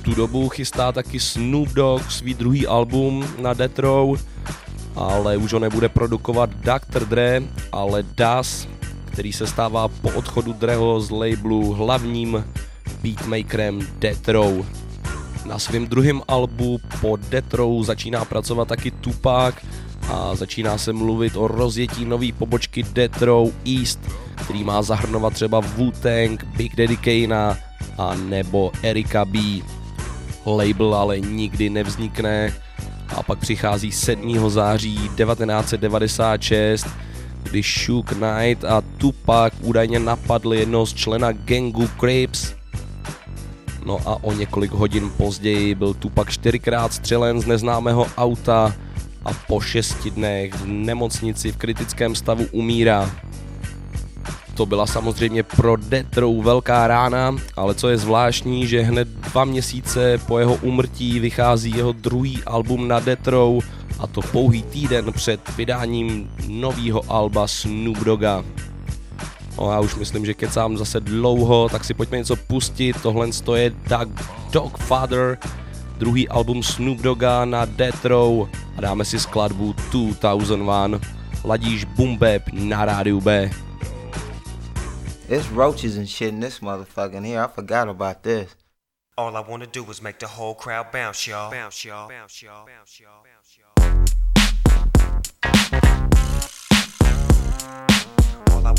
V 0.00 0.02
tu 0.02 0.14
dobu 0.14 0.48
chystá 0.48 0.92
taky 0.92 1.20
Snoop 1.20 1.68
Dogg 1.68 2.10
svý 2.10 2.34
druhý 2.34 2.66
album 2.66 3.26
na 3.38 3.54
detrou, 3.54 4.16
ale 4.96 5.36
už 5.36 5.52
ho 5.52 5.58
nebude 5.58 5.88
produkovat 5.88 6.50
Dr. 6.50 7.04
Dre, 7.04 7.42
ale 7.72 8.02
Das, 8.14 8.68
který 9.04 9.32
se 9.32 9.46
stává 9.46 9.88
po 9.88 10.10
odchodu 10.10 10.52
Dreho 10.52 11.00
z 11.00 11.10
labelu 11.10 11.72
hlavním 11.72 12.44
beatmakerem 13.02 13.80
Death 13.98 14.28
Row. 14.28 14.66
Na 15.44 15.58
svém 15.58 15.86
druhém 15.86 16.22
albu 16.28 16.80
po 17.00 17.16
Death 17.16 17.54
Row 17.54 17.84
začíná 17.84 18.24
pracovat 18.24 18.68
taky 18.68 18.90
Tupac 18.90 19.54
a 20.08 20.34
začíná 20.34 20.78
se 20.78 20.92
mluvit 20.92 21.36
o 21.36 21.48
rozjetí 21.48 22.04
nové 22.04 22.32
pobočky 22.38 22.82
Death 22.82 23.22
Row 23.22 23.52
East, 23.64 24.00
který 24.44 24.64
má 24.64 24.82
zahrnovat 24.82 25.32
třeba 25.32 25.60
Wu-Tang, 25.60 26.44
Big 26.56 26.76
Daddy 26.76 26.96
Kane 26.96 27.56
a 27.98 28.14
nebo 28.14 28.72
Erika 28.82 29.24
B. 29.24 29.38
Label 30.46 30.94
ale 30.94 31.20
nikdy 31.20 31.70
nevznikne 31.70 32.52
a 33.16 33.22
pak 33.22 33.38
přichází 33.38 33.92
7. 33.92 34.50
září 34.50 34.94
1996, 34.96 36.86
kdy 37.42 37.62
Shook 37.62 38.06
Knight 38.06 38.64
a 38.64 38.82
Tupac 38.98 39.52
údajně 39.60 39.98
napadli 39.98 40.58
jednoho 40.58 40.86
z 40.86 40.94
člena 40.94 41.32
gangu 41.32 41.88
Crips 42.00 42.58
No 43.88 43.98
a 44.06 44.24
o 44.24 44.32
několik 44.32 44.72
hodin 44.72 45.10
později 45.16 45.74
byl 45.74 45.94
Tupak 45.94 46.30
čtyřikrát 46.30 46.92
střelen 46.92 47.40
z 47.40 47.46
neznámého 47.46 48.06
auta 48.16 48.74
a 49.24 49.32
po 49.32 49.60
šesti 49.60 50.10
dnech 50.10 50.54
v 50.54 50.66
nemocnici 50.66 51.52
v 51.52 51.56
kritickém 51.56 52.14
stavu 52.14 52.46
umírá. 52.52 53.10
To 54.58 54.66
byla 54.66 54.86
samozřejmě 54.86 55.42
pro 55.42 55.76
Detrou 55.76 56.42
velká 56.42 56.86
rána, 56.86 57.36
ale 57.56 57.74
co 57.74 57.88
je 57.88 57.98
zvláštní, 57.98 58.66
že 58.66 58.82
hned 58.82 59.08
dva 59.08 59.44
měsíce 59.44 60.18
po 60.26 60.38
jeho 60.38 60.54
umrtí 60.54 61.20
vychází 61.20 61.72
jeho 61.76 61.92
druhý 61.92 62.44
album 62.44 62.88
na 62.88 63.00
Detrou 63.00 63.60
a 63.98 64.06
to 64.06 64.20
pouhý 64.20 64.62
týden 64.62 65.12
před 65.12 65.40
vydáním 65.56 66.30
nového 66.48 67.02
alba 67.08 67.46
Snoop 67.46 67.98
Dogga. 67.98 68.44
No 69.58 69.70
já 69.72 69.80
už 69.80 69.94
myslím, 69.94 70.26
že 70.26 70.34
kecám 70.34 70.78
zase 70.78 71.00
dlouho, 71.00 71.68
tak 71.68 71.84
si 71.84 71.94
pojďme 71.94 72.18
něco 72.18 72.36
pustit. 72.36 72.96
Tohle 73.02 73.28
je 73.54 73.70
Doug 73.70 74.08
Dogfather, 74.50 75.38
druhý 75.98 76.28
album 76.28 76.62
Snoop 76.62 76.98
Dogga 76.98 77.44
na 77.44 77.64
Death 77.64 78.04
Row 78.04 78.48
a 78.76 78.80
dáme 78.80 79.04
si 79.04 79.20
skladbu 79.20 79.74
2001. 79.92 81.00
Ladíš 81.44 81.84
Bumbeb 81.84 82.42
na 82.52 82.84
rádiu 82.84 83.20
B. 83.20 83.50
There's 85.28 85.50
roaches 85.50 85.98
and 85.98 86.08
shit 86.08 86.30
in 86.30 86.40
this 86.40 86.60
motherfucking 86.60 87.26
here. 87.26 87.42
I 87.42 87.48
forgot 87.48 87.90
about 87.90 88.22
this. 88.22 88.56
All 89.18 89.36
I 89.36 89.40
wanna 89.40 89.66
do 89.66 89.84
is 89.90 90.00
make 90.00 90.18
the 90.20 90.26
whole 90.26 90.54
crowd 90.54 90.90
bounce, 90.90 91.26
y'all. 91.26 91.50
Bounce, 91.50 91.84
y'all. 91.84 92.08
Bounce, 92.08 92.42
y'all. 92.42 92.66
Bounce, 92.66 92.98
y'all. 92.98 93.17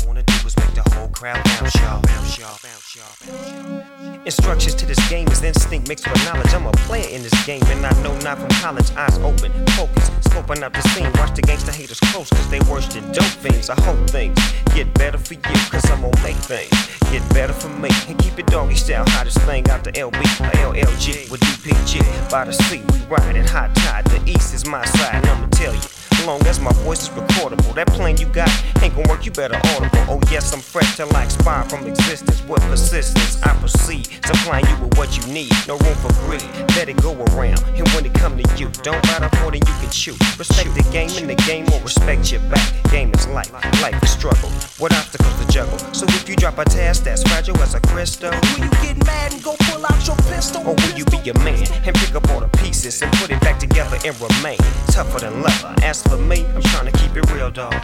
Wanna 0.06 0.22
do 0.22 0.34
is 0.46 0.56
make 0.56 0.74
the 0.74 0.84
whole 0.94 1.08
crowd 1.08 1.42
bounce, 1.44 1.74
y'all. 1.76 2.00
Bounce, 2.02 2.38
y'all. 2.38 2.58
Bounce, 2.62 2.96
y'all. 2.96 4.22
Instructions 4.24 4.74
to 4.76 4.86
this 4.86 5.00
game 5.08 5.26
is 5.28 5.42
instinct 5.42 5.88
mixed 5.88 6.08
with 6.08 6.24
knowledge. 6.24 6.52
I'm 6.54 6.66
a 6.66 6.72
player 6.88 7.08
in 7.08 7.22
this 7.22 7.34
game, 7.46 7.62
and 7.66 7.84
I 7.84 7.92
know 8.02 8.16
not 8.18 8.38
from 8.38 8.48
college. 8.60 8.90
Eyes 8.96 9.18
open, 9.18 9.52
focus, 9.76 10.10
scoping 10.28 10.62
up 10.62 10.72
the 10.72 10.82
scene. 10.90 11.10
Watch 11.14 11.34
the 11.34 11.42
gangsta 11.42 11.72
haters 11.72 12.00
close, 12.00 12.30
cause 12.30 12.50
they 12.50 12.60
worse 12.70 12.86
than 12.92 13.10
dope 13.12 13.24
fiends. 13.42 13.70
I 13.70 13.80
hope 13.82 13.98
things 14.10 14.38
get 14.74 14.92
better 14.94 15.18
for 15.18 15.34
you, 15.34 15.58
cause 15.70 15.88
I'm 15.90 16.02
gonna 16.02 16.22
make 16.22 16.36
things 16.36 16.70
get 17.10 17.26
better 17.34 17.52
for 17.52 17.68
me. 17.68 17.90
And 18.08 18.18
keep 18.18 18.38
it 18.38 18.46
doggy 18.46 18.76
style, 18.76 19.04
hottest 19.08 19.40
thing 19.42 19.68
out 19.70 19.84
the 19.84 19.92
LB, 19.92 20.20
or 20.40 20.50
LLG 20.74 21.30
with 21.30 21.40
DPG. 21.40 22.30
By 22.30 22.44
the 22.44 22.52
sea, 22.52 22.82
we 22.92 22.98
riding 23.08 23.44
hot 23.44 23.74
tide. 23.76 24.04
The 24.06 24.20
east 24.30 24.54
is 24.54 24.66
my 24.66 24.84
side, 24.84 25.14
and 25.16 25.26
I'ma 25.26 25.46
tell 25.48 25.74
you 25.74 25.80
long 26.26 26.44
as 26.46 26.60
my 26.60 26.72
voice 26.84 27.02
is 27.02 27.08
recordable. 27.10 27.74
That 27.74 27.86
plan 27.88 28.16
you 28.16 28.26
got 28.26 28.50
ain't 28.82 28.94
gonna 28.94 29.08
work, 29.08 29.24
you 29.24 29.32
better 29.32 29.56
audible. 29.76 29.98
Oh, 30.08 30.20
yes, 30.30 30.52
I'm 30.52 30.60
fresh 30.60 30.96
till 30.96 31.14
I 31.16 31.24
expire 31.24 31.64
from 31.68 31.86
existence. 31.86 32.42
With 32.48 32.62
persistence, 32.62 33.40
I 33.42 33.54
proceed, 33.58 34.06
supplying 34.26 34.66
you 34.66 34.76
with 34.84 34.96
what 34.98 35.16
you 35.16 35.32
need. 35.32 35.52
No 35.68 35.76
room 35.78 35.94
for 35.96 36.12
greed, 36.26 36.42
let 36.76 36.88
it 36.88 36.96
go 37.02 37.12
around. 37.32 37.62
And 37.76 37.88
when 37.90 38.06
it 38.06 38.14
come 38.14 38.36
to 38.36 38.44
you, 38.56 38.68
don't 38.82 39.02
bite 39.04 39.22
up 39.22 39.32
more 39.40 39.50
than 39.50 39.60
you 39.60 39.74
can 39.80 39.90
chew. 39.90 40.14
Respect 40.38 40.74
the 40.74 40.86
game 40.92 41.10
and 41.16 41.28
the 41.30 41.36
game 41.46 41.66
will 41.66 41.80
respect 41.80 42.30
your 42.32 42.40
back. 42.50 42.66
Game 42.90 43.12
is 43.14 43.26
life, 43.28 43.52
life 43.82 44.02
is 44.02 44.10
struggle. 44.10 44.50
What 44.78 44.92
obstacles 44.94 45.34
to 45.40 45.46
juggle? 45.52 45.78
So 45.94 46.06
if 46.08 46.28
you 46.28 46.36
drop 46.36 46.58
a 46.58 46.64
task 46.64 47.04
that's 47.04 47.22
fragile 47.22 47.56
as 47.62 47.74
a 47.74 47.80
crystal, 47.80 48.30
Will 48.30 48.64
you 48.64 48.70
get 48.82 48.96
mad 49.06 49.32
and 49.32 49.42
go 49.42 49.54
pull 49.70 49.84
out 49.86 50.06
your 50.06 50.16
pistol? 50.16 50.62
or 50.66 50.74
will 50.74 50.96
you 50.98 51.04
be 51.06 51.18
a 51.30 51.34
man 51.40 51.66
and 51.86 51.94
pick 51.96 52.14
up 52.14 52.28
all 52.30 52.40
the 52.40 52.48
pieces 52.58 53.00
and 53.02 53.12
put 53.14 53.30
it 53.30 53.40
back 53.40 53.58
together 53.58 53.96
and 54.04 54.14
remain 54.20 54.58
tougher 54.88 55.20
than 55.20 55.42
leather? 55.42 55.74
As 55.82 56.02
for 56.10 56.18
me, 56.18 56.44
I'm 56.54 56.62
trying 56.62 56.90
to 56.90 56.98
keep 56.98 57.16
it 57.16 57.30
real, 57.30 57.50
dog. 57.50 57.74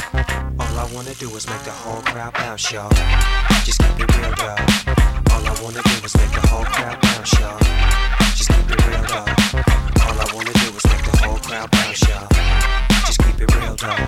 All 0.59 0.75
I 0.83 0.91
wanna 0.93 1.15
do 1.15 1.31
is 1.37 1.47
make 1.47 1.63
the 1.63 1.71
whole 1.71 2.03
crowd 2.03 2.35
bounce, 2.35 2.73
y'all. 2.73 2.91
Just 3.65 3.79
keep 3.81 4.01
it 4.01 4.17
real, 4.17 4.35
dog. 4.35 4.59
All 5.31 5.47
I 5.47 5.55
wanna 5.63 5.81
do 5.91 5.97
is 6.05 6.15
make 6.17 6.33
the 6.35 6.45
whole 6.51 6.65
crowd 6.65 7.01
bounce, 7.01 7.33
y'all. 7.39 7.59
Just 8.35 8.51
keep 8.51 8.69
it 8.75 8.81
real, 8.87 9.05
dog. 9.07 9.29
All 10.05 10.19
I 10.19 10.27
wanna 10.35 10.53
do 10.65 10.69
is 10.75 10.87
make 10.91 11.05
the 11.09 11.17
whole 11.23 11.39
crowd 11.39 11.71
bounce, 11.71 12.03
y'all. 12.09 12.27
Just 13.07 13.23
keep 13.23 13.39
it 13.41 13.55
real, 13.55 13.77
dog. 13.77 14.01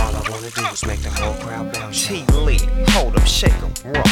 All 0.00 0.14
I 0.20 0.22
wanna 0.30 0.50
do 0.50 0.64
is 0.74 0.84
make 0.84 1.02
the 1.02 1.10
whole 1.10 1.34
crowd 1.34 1.72
bounce. 1.72 2.06
T 2.06 2.24
Lee, 2.46 2.58
hold 2.90 3.14
up, 3.16 3.26
shake 3.26 3.60
'em, 3.62 3.72
roll. 3.84 4.10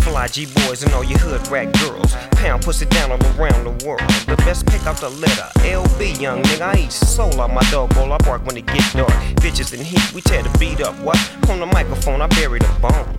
Fly 0.00 0.28
G 0.28 0.46
boys 0.46 0.82
and 0.82 0.92
all 0.94 1.04
your 1.04 1.18
hood 1.18 1.46
rat 1.48 1.68
girls. 1.80 2.14
Pound 2.38 2.62
pussy 2.62 2.86
down 2.86 3.10
all 3.10 3.18
around 3.36 3.64
the 3.64 3.84
world. 3.84 4.08
The 4.26 4.36
best 4.46 4.64
pick 4.66 4.86
out 4.86 4.98
the 4.98 5.08
litter. 5.08 5.48
LB, 5.66 6.20
young 6.20 6.40
nigga. 6.42 6.72
I 6.72 6.78
eat 6.84 6.92
soul 6.92 7.40
out 7.40 7.52
my 7.52 7.68
dog 7.70 7.92
bowl. 7.94 8.12
I 8.12 8.18
bark 8.18 8.46
when 8.46 8.56
it 8.56 8.66
get 8.66 8.92
dark. 8.94 9.10
Bitches 9.42 9.74
in 9.74 9.80
heat, 9.84 10.14
we 10.14 10.20
tear 10.22 10.44
the 10.44 10.58
beat 10.58 10.80
up. 10.80 10.94
What? 11.00 11.18
On 11.50 11.58
the 11.58 11.66
microphone, 11.66 12.22
I 12.22 12.28
bury 12.28 12.60
the 12.60 12.68
bone. 12.80 13.16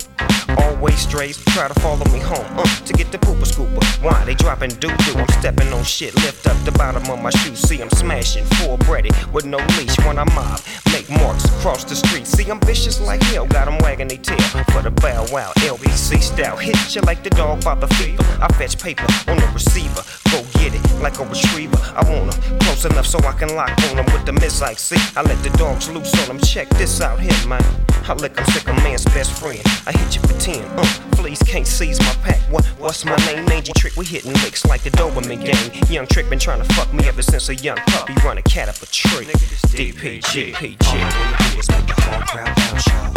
Always 0.58 1.00
strays, 1.00 1.38
try 1.54 1.68
to 1.68 1.74
follow 1.82 2.06
me 2.12 2.20
home. 2.20 2.46
Uh, 2.58 2.64
to 2.86 2.94
get 2.94 3.12
the 3.12 3.18
pooper 3.18 3.46
scooper. 3.46 3.84
Why 4.02 4.24
they 4.26 4.36
dropping 4.36 4.72
doo 4.72 4.88
doo? 5.06 5.14
I'm 5.16 5.28
stepping 5.40 5.72
on 5.74 5.84
shit. 5.84 6.16
Lift 6.16 6.48
up 6.48 6.58
the 6.64 6.72
bottom 6.72 7.04
of 7.10 7.22
my 7.22 7.30
shoe. 7.30 7.56
See, 7.56 7.82
I'm 7.82 7.90
smashing. 7.90 8.46
Full 8.56 8.78
breaded 8.78 9.14
with 9.34 9.46
no 9.46 9.58
leash 9.78 9.98
when 10.06 10.18
I 10.18 10.24
mob. 10.34 10.62
Make 10.92 11.10
marks 11.10 11.46
across 11.46 11.84
the 11.84 11.96
street. 11.96 12.26
See, 12.26 12.50
I'm 12.50 12.60
vicious 12.62 13.00
like 13.00 13.22
hell. 13.24 13.46
Got 13.46 13.68
'em 13.68 13.78
wagging 13.80 14.08
they 14.08 14.18
tail. 14.18 14.40
For 14.72 14.82
the 14.82 14.92
bow 14.92 15.26
wow, 15.32 15.52
LBC 15.58 16.22
style. 16.22 16.58
Hit 16.58 16.96
you 16.96 17.02
like 17.02 17.24
the 17.24 17.30
dog 17.32 17.64
by 17.64 17.76
the 17.76 17.88
fever. 17.96 18.24
I 18.42 18.48
fetch 18.54 18.78
paper 18.82 19.09
on 19.28 19.38
the 19.38 19.48
receiver. 19.54 20.04
Go 20.32 20.44
get 20.60 20.74
it 20.74 20.84
like 21.02 21.18
a 21.20 21.26
retriever. 21.26 21.80
I 21.96 22.04
want 22.10 22.34
'em 22.34 22.60
close 22.60 22.86
enough 22.86 23.08
so 23.08 23.20
I 23.20 23.34
can 23.34 23.56
lock 23.56 23.72
on 23.90 24.00
'em 24.00 24.06
with 24.14 24.26
the 24.26 24.34
miss 24.34 24.62
like 24.62 24.80
see. 24.80 25.02
I 25.16 25.22
let 25.22 25.42
the 25.44 25.50
dogs 25.58 25.90
loose 25.90 26.14
on 26.24 26.30
'em. 26.36 26.40
Check 26.40 26.70
this 26.78 27.02
out 27.02 27.20
here, 27.20 27.48
man. 27.48 27.64
I 28.08 28.14
lick 28.14 28.38
'em 28.38 28.46
sick 28.54 28.68
a 28.68 28.74
man's 28.86 29.06
best 29.06 29.32
friend. 29.32 29.62
I 29.88 29.92
hit 29.92 30.16
you 30.16 30.22
for 30.22 30.38
10. 30.40 30.64
Uh, 30.78 30.84
fleas 31.16 31.42
can't 31.46 31.68
seize 31.68 32.00
my 32.00 32.14
pack. 32.24 32.40
What? 32.50 32.66
What's 32.80 33.06
my 33.06 33.16
name? 33.28 33.46
Mangy 33.46 33.74
Trick. 33.78 33.94
We 33.96 34.06
hitting 34.06 34.34
licks 34.44 34.66
like 34.66 34.84
the 34.84 34.92
Doberman 34.92 35.44
gang. 35.44 35.72
Young 35.90 36.08
Trick 36.08 36.30
been 36.30 36.40
trying 36.40 36.62
to 36.64 36.74
fuck 36.74 36.92
me 36.94 37.08
ever 37.08 37.22
since 37.22 37.50
a 37.50 37.56
young 37.56 37.78
puppy. 37.88 38.14
Run 38.24 38.38
a 38.38 38.42
cat 38.42 38.70
up 38.70 38.82
a 38.82 38.86
tree. 38.88 39.28
DPG. 39.76 40.56
All 40.88 40.96
I 40.96 41.00
wanna 41.02 41.52
do 41.52 41.60
is 41.60 41.70
make 41.70 41.88
the 41.88 42.02
whole 42.02 42.22
crowd 42.22 42.58
y'all. 42.58 43.14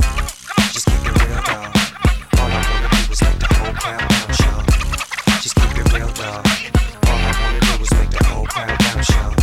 Just 0.72 0.86
keep 0.86 1.07
it 1.07 1.22
real, 1.22 1.43
dog. 1.43 1.76
All 2.38 2.51
I 2.51 2.61
wanna 2.70 2.88
do 3.07 3.12
is 3.12 3.22
make 3.22 3.38
the 3.38 3.55
whole 3.55 3.72
crowd 3.74 4.01
bounce, 4.09 4.11
y'all. 4.11 4.28
Just 4.28 4.28
keep 4.28 4.32
dog. 6.33 6.47
All 7.07 7.12
I 7.12 7.33
wanna 7.41 7.61
do 7.61 7.83
is 7.83 7.91
make 7.93 8.11
the 8.11 8.24
whole 8.24 8.47
crowd 8.47 8.78
bounce, 8.78 9.41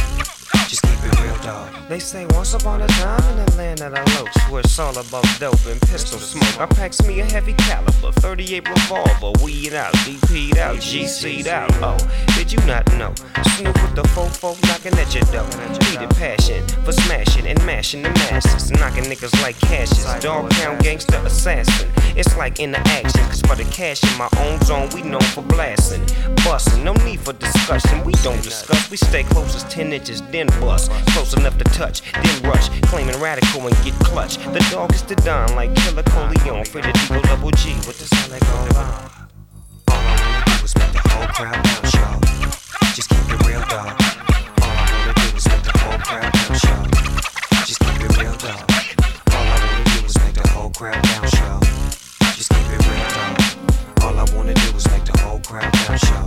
dog. 1.49 1.69
They 1.87 1.99
say 1.99 2.25
once 2.37 2.53
upon 2.53 2.81
a 2.81 2.87
time 2.87 3.23
in 3.31 3.45
the 3.45 3.55
land 3.57 3.81
of 3.81 3.91
the 3.93 4.01
locs, 4.15 4.37
where 4.49 4.61
it's 4.61 4.77
all 4.77 4.95
about 4.97 5.25
dope 5.39 5.65
and 5.65 5.81
pistol 5.81 6.19
smoke. 6.19 6.59
I 6.59 6.65
packs 6.67 7.01
me 7.07 7.19
a 7.19 7.25
heavy 7.25 7.53
caliber, 7.53 8.11
38 8.11 8.69
revolver, 8.69 9.31
weed 9.43 9.73
out, 9.73 9.93
DP'd 10.05 10.57
out, 10.57 10.77
GC'd 10.77 11.47
out. 11.47 11.71
Oh, 11.81 11.97
did 12.37 12.51
you 12.51 12.59
not 12.67 12.85
know? 12.99 13.13
Snoop 13.55 13.75
with 13.81 13.95
the 13.95 14.03
fofo 14.13 14.49
knocking 14.67 14.93
at 14.99 15.09
your 15.15 15.27
door. 15.33 15.49
Needed 15.89 16.11
passion 16.17 16.61
for 16.85 16.91
smashing 16.91 17.47
and 17.47 17.59
mashing. 17.65 18.03
the 18.03 18.09
masses, 18.09 18.69
knocking 18.71 19.05
niggas 19.05 19.33
like 19.41 19.59
cashes. 19.59 20.05
Dog 20.23 20.49
pound 20.51 20.83
gangster 20.83 21.17
assassin. 21.25 21.89
It's 22.15 22.35
like 22.37 22.59
in 22.59 22.71
the 22.71 22.79
action, 22.99 23.23
cause 23.25 23.41
for 23.41 23.55
the 23.55 23.67
cash 23.71 24.03
in 24.03 24.15
my 24.17 24.29
own 24.43 24.59
zone, 24.61 24.89
we 24.93 25.01
known 25.01 25.27
for 25.33 25.41
blasting. 25.41 26.05
Busting, 26.45 26.83
no 26.83 26.93
need 27.05 27.19
for 27.19 27.33
discussion, 27.33 28.03
we 28.03 28.13
don't 28.25 28.43
discuss. 28.43 28.89
We 28.91 28.97
stay 28.97 29.23
close 29.23 29.55
as 29.55 29.63
10 29.65 29.93
inches, 29.93 30.21
then 30.33 30.47
bust. 30.61 30.91
Close 31.13 31.33
enough 31.39 31.57
to 31.57 31.63
touch, 31.65 32.01
then 32.11 32.43
rush. 32.43 32.69
Claiming 32.89 33.19
radical 33.19 33.65
and 33.67 33.75
get 33.83 33.93
clutch. 34.05 34.37
The 34.37 34.65
dog 34.71 34.93
is 34.93 35.03
the 35.03 35.15
don 35.15 35.55
like 35.55 35.73
Killer 35.75 36.03
Coleon. 36.03 36.65
For 36.65 36.81
the 36.81 36.89
Deagle 36.89 37.23
Double 37.23 37.51
G, 37.51 37.73
what 37.87 37.95
the 37.95 38.05
sound 38.05 38.31
like 38.31 38.45
going 38.51 38.75
on? 38.75 39.11
All 39.87 39.95
I 39.95 40.15
wanna 40.19 40.43
do 40.45 40.65
is 40.65 40.75
make 40.75 40.91
the 40.91 41.01
whole 41.09 41.27
crowd 41.27 41.63
bounce, 41.63 41.93
y'all. 41.95 42.19
Just 42.93 43.09
keep 43.09 43.25
it 43.33 43.47
real, 43.47 43.63
dog. 43.69 43.95
All 44.61 44.69
I 44.69 44.85
wanna 44.91 45.13
do 45.15 45.37
is 45.37 45.47
make 45.47 45.63
the 45.63 45.77
whole 45.79 45.99
crowd 45.99 46.31
bounce, 46.33 46.63
y'all. 46.63 46.85
Just 47.65 47.79
keep 47.79 48.01
it 48.01 48.17
real, 48.17 48.35
dog. 48.37 48.63
All 49.31 49.45
I 49.45 49.57
wanna 49.63 49.83
do 49.85 50.05
is 50.05 50.17
make 50.19 50.35
the 50.35 50.47
whole 50.49 50.69
crowd 50.69 51.01
bounce, 51.01 51.33
y'all. 51.39 51.59
Just 52.35 52.49
keep 52.51 52.67
it 52.67 52.81
real, 52.87 53.07
dog. 53.15 53.35
All 54.03 54.15
I 54.19 54.25
wanna 54.35 54.53
do 54.53 54.67
is 54.75 54.87
make 54.91 55.05
the 55.05 55.17
whole 55.19 55.39
crowd 55.39 55.71
bounce, 55.87 56.03
y'all. 56.09 56.18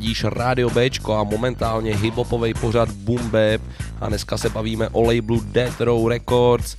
Ladíš 0.00 0.24
Rádio 0.24 0.70
Bčko 0.70 1.14
a 1.14 1.24
momentálně 1.24 1.96
hiphopový 1.96 2.54
pořad 2.54 2.90
Boom 2.90 3.30
Bap 3.30 3.60
a 4.00 4.08
dneska 4.08 4.38
se 4.38 4.48
bavíme 4.48 4.88
o 4.88 5.02
labelu 5.02 5.40
Death 5.44 5.80
Row 5.80 6.08
Records. 6.08 6.76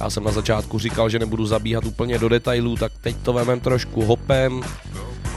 Já 0.00 0.10
jsem 0.10 0.24
na 0.24 0.30
začátku 0.30 0.78
říkal, 0.78 1.08
že 1.08 1.18
nebudu 1.18 1.46
zabíhat 1.46 1.84
úplně 1.84 2.18
do 2.18 2.28
detailů, 2.28 2.76
tak 2.76 2.92
teď 3.00 3.16
to 3.16 3.32
vemem 3.32 3.60
trošku 3.60 4.04
hopem. 4.04 4.62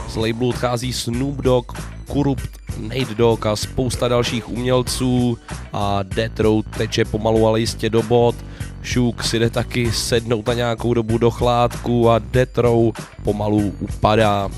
Z 0.08 0.16
labelu 0.16 0.48
odchází 0.48 0.92
Snoop 0.92 1.36
Dogg, 1.36 1.72
Kurupt, 2.06 2.50
Nate 2.78 3.14
Dogg 3.14 3.46
a 3.46 3.56
spousta 3.56 4.08
dalších 4.08 4.48
umělců 4.48 5.38
a 5.72 6.02
Death 6.02 6.40
Row 6.40 6.62
teče 6.76 7.04
pomalu 7.04 7.46
ale 7.46 7.60
jistě 7.60 7.90
do 7.90 8.02
bod. 8.02 8.34
Šuk 8.82 9.24
si 9.24 9.38
jde 9.38 9.50
taky 9.50 9.92
sednout 9.92 10.46
na 10.46 10.54
nějakou 10.54 10.94
dobu 10.94 11.18
do 11.18 11.30
chládku 11.30 12.10
a 12.10 12.18
Death 12.18 12.58
Row 12.58 12.92
pomalu 13.24 13.72
upadá. 13.80 14.50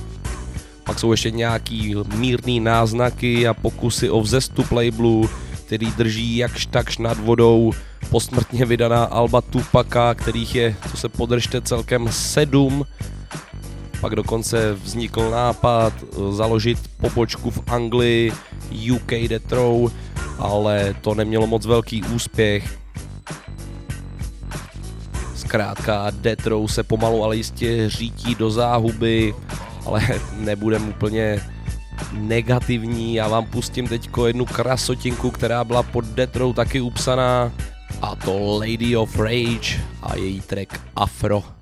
Pak 0.91 0.99
jsou 0.99 1.11
ještě 1.11 1.31
nějaký 1.31 1.95
mírný 2.15 2.61
náznaky 2.61 3.49
a 3.49 3.55
pokusy 3.55 4.11
o 4.11 4.21
vzestup 4.21 4.73
labelu, 4.73 5.31
který 5.67 5.87
drží 5.87 6.37
jakž 6.37 6.67
takž 6.67 6.99
nad 6.99 7.19
vodou 7.19 7.73
posmrtně 8.11 8.65
vydaná 8.65 9.05
Alba 9.05 9.41
Tupaka, 9.41 10.15
kterých 10.15 10.55
je, 10.55 10.77
co 10.91 10.97
se 10.97 11.09
podržte, 11.09 11.61
celkem 11.61 12.09
sedm. 12.11 12.85
Pak 14.01 14.15
dokonce 14.15 14.75
vznikl 14.75 15.31
nápad 15.31 15.93
eh, 16.03 16.33
založit 16.33 16.79
pobočku 17.01 17.51
v 17.51 17.63
Anglii, 17.67 18.33
UK 18.93 19.11
Death 19.29 19.53
Row, 19.53 19.93
ale 20.39 20.95
to 21.01 21.15
nemělo 21.15 21.47
moc 21.47 21.67
velký 21.67 22.03
úspěch. 22.03 22.79
Zkrátka 25.35 26.11
Death 26.11 26.47
Row 26.47 26.67
se 26.67 26.83
pomalu 26.83 27.25
ale 27.25 27.37
jistě 27.37 27.91
řítí 27.91 28.35
do 28.35 28.51
záhuby, 28.51 29.35
ale 29.91 30.07
nebudem 30.37 30.89
úplně 30.89 31.41
negativní. 32.13 33.15
Já 33.15 33.29
vám 33.29 33.47
pustím 33.47 33.89
teďko 33.89 34.27
jednu 34.27 34.47
krasotinku, 34.47 35.31
která 35.31 35.65
byla 35.65 35.83
pod 35.83 36.05
Death 36.05 36.37
Row 36.37 36.55
taky 36.55 36.81
upsaná 36.81 37.53
a 38.03 38.17
to 38.17 38.59
Lady 38.59 38.97
of 38.97 39.19
Rage 39.19 39.81
a 40.03 40.17
její 40.17 40.41
track 40.41 40.81
Afro. 40.97 41.60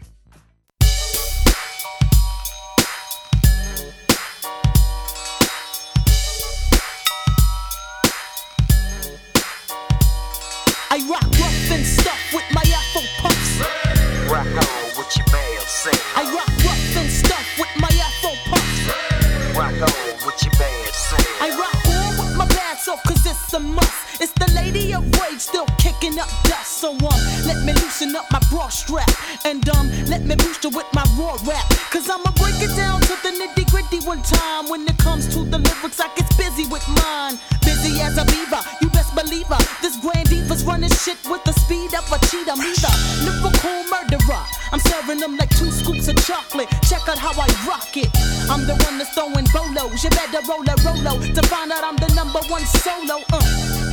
A 23.59 23.61
must. 23.61 24.22
It's 24.22 24.32
the 24.32 24.50
lady 24.54 24.94
of 24.94 25.04
rage 25.20 25.40
still 25.40 25.66
kicking 25.78 26.18
up 26.18 26.30
dust. 26.44 26.78
So 26.78 26.90
um, 26.90 27.20
let 27.46 27.59
me 27.66 27.72
loosen 27.74 28.14
up 28.14 28.26
my 28.30 28.40
bra 28.50 28.68
strap. 28.68 29.11
And 29.44 29.68
um, 29.70 29.90
let 30.06 30.22
me 30.24 30.34
boost 30.36 30.64
it 30.64 30.74
with 30.74 30.86
my 30.94 31.04
raw 31.18 31.36
rap. 31.44 31.66
Cause 31.90 32.09
I'ma 32.09 32.30
break 32.38 32.59
it 32.62 32.74
down 32.76 33.00
to 33.02 33.14
the 33.22 33.30
nitty 33.38 33.70
gritty 33.70 34.00
one 34.06 34.22
time. 34.22 34.68
When 34.68 34.82
it 34.86 34.98
comes 34.98 35.26
to 35.34 35.44
the 35.44 35.59
lyrics, 35.59 36.00
I 36.00 36.09
get 36.14 36.28
busy 36.36 36.66
with 36.70 36.86
mine. 37.02 37.38
Busy 37.62 38.00
as 38.00 38.18
a 38.18 38.24
beaver, 38.26 38.62
you 38.80 38.90
best 38.90 39.14
believe 39.14 39.46
her. 39.46 39.62
This 39.82 39.96
grand 39.98 40.28
diva's 40.28 40.64
running 40.64 40.90
shit 40.90 41.18
with 41.30 41.42
the 41.44 41.52
speed 41.52 41.94
of 41.94 42.06
a 42.11 42.18
cheetah. 42.26 42.56
Me 42.56 42.70
the 42.74 42.92
lyrical 43.26 43.78
murderer. 43.90 44.44
I'm 44.72 44.80
serving 44.80 45.18
them 45.18 45.36
like 45.36 45.50
two 45.56 45.70
scoops 45.70 46.09
of 46.09 46.16
chocolate. 46.26 46.68
Check 46.88 47.09
out 47.09 47.18
how 47.18 47.32
I 47.32 47.48
rock 47.66 47.96
it. 47.96 48.11
I'm 48.50 48.66
the 48.66 48.76
one 48.84 48.98
that's 48.98 49.14
throwing 49.14 49.46
bolos. 49.52 50.04
You 50.04 50.11
better 50.11 50.42
roll 50.46 50.64
a 50.66 50.74
rolo 50.84 51.14
to 51.20 51.42
find 51.48 51.72
out 51.72 51.84
I'm 51.84 51.96
the 51.96 52.07
number 52.29 52.47
one 52.49 52.64
solo. 52.85 53.24
Uh, 53.33 53.41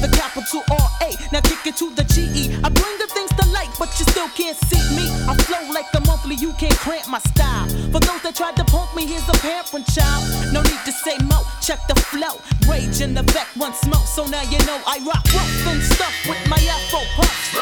the 0.01 0.09
capital 0.11 0.63
R 0.69 0.89
A. 1.07 1.15
Now 1.31 1.41
kick 1.41 1.65
it 1.65 1.77
to 1.77 1.89
the 1.95 2.03
G 2.03 2.27
E. 2.35 2.43
I 2.63 2.69
bring 2.69 2.97
the 2.99 3.07
things 3.07 3.31
to 3.39 3.47
light, 3.51 3.71
but 3.79 3.87
you 3.99 4.05
still 4.11 4.29
can't 4.29 4.57
see 4.67 4.81
me. 4.95 5.07
I 5.27 5.35
flow 5.47 5.71
like 5.71 5.91
the 5.91 6.01
monthly. 6.01 6.35
You 6.35 6.51
can't 6.59 6.75
cramp 6.75 7.07
my 7.07 7.19
style. 7.31 7.67
For 7.93 7.99
those 7.99 8.21
that 8.23 8.35
tried 8.35 8.55
to 8.57 8.65
punk 8.65 8.93
me, 8.95 9.05
here's 9.05 9.27
a 9.29 9.37
parent 9.39 9.87
child. 9.87 10.23
No 10.51 10.61
need 10.63 10.83
to 10.83 10.91
say 10.91 11.17
mo. 11.23 11.39
Check 11.61 11.79
the 11.87 11.95
flow. 11.95 12.35
Rage 12.67 12.99
in 13.01 13.13
the 13.13 13.23
back, 13.31 13.47
one 13.55 13.73
smoke. 13.73 14.05
So 14.05 14.25
now 14.27 14.43
you 14.43 14.59
know 14.67 14.79
I 14.85 14.99
rock 15.07 15.23
rough 15.31 15.67
and 15.71 15.81
stuff 15.81 16.13
with 16.27 16.41
my 16.49 16.59
Afro 16.59 17.01
puffs. 17.15 17.55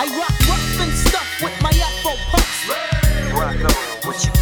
I 0.00 0.04
rock 0.16 0.36
rough 0.48 0.80
and 0.80 0.92
stuff 0.92 1.28
with 1.42 1.56
my 1.60 1.72
Afro 1.76 2.16
puffs. 2.32 2.68
Rock 3.36 3.60
on 3.68 4.08
with 4.08 4.24
your 4.24 4.34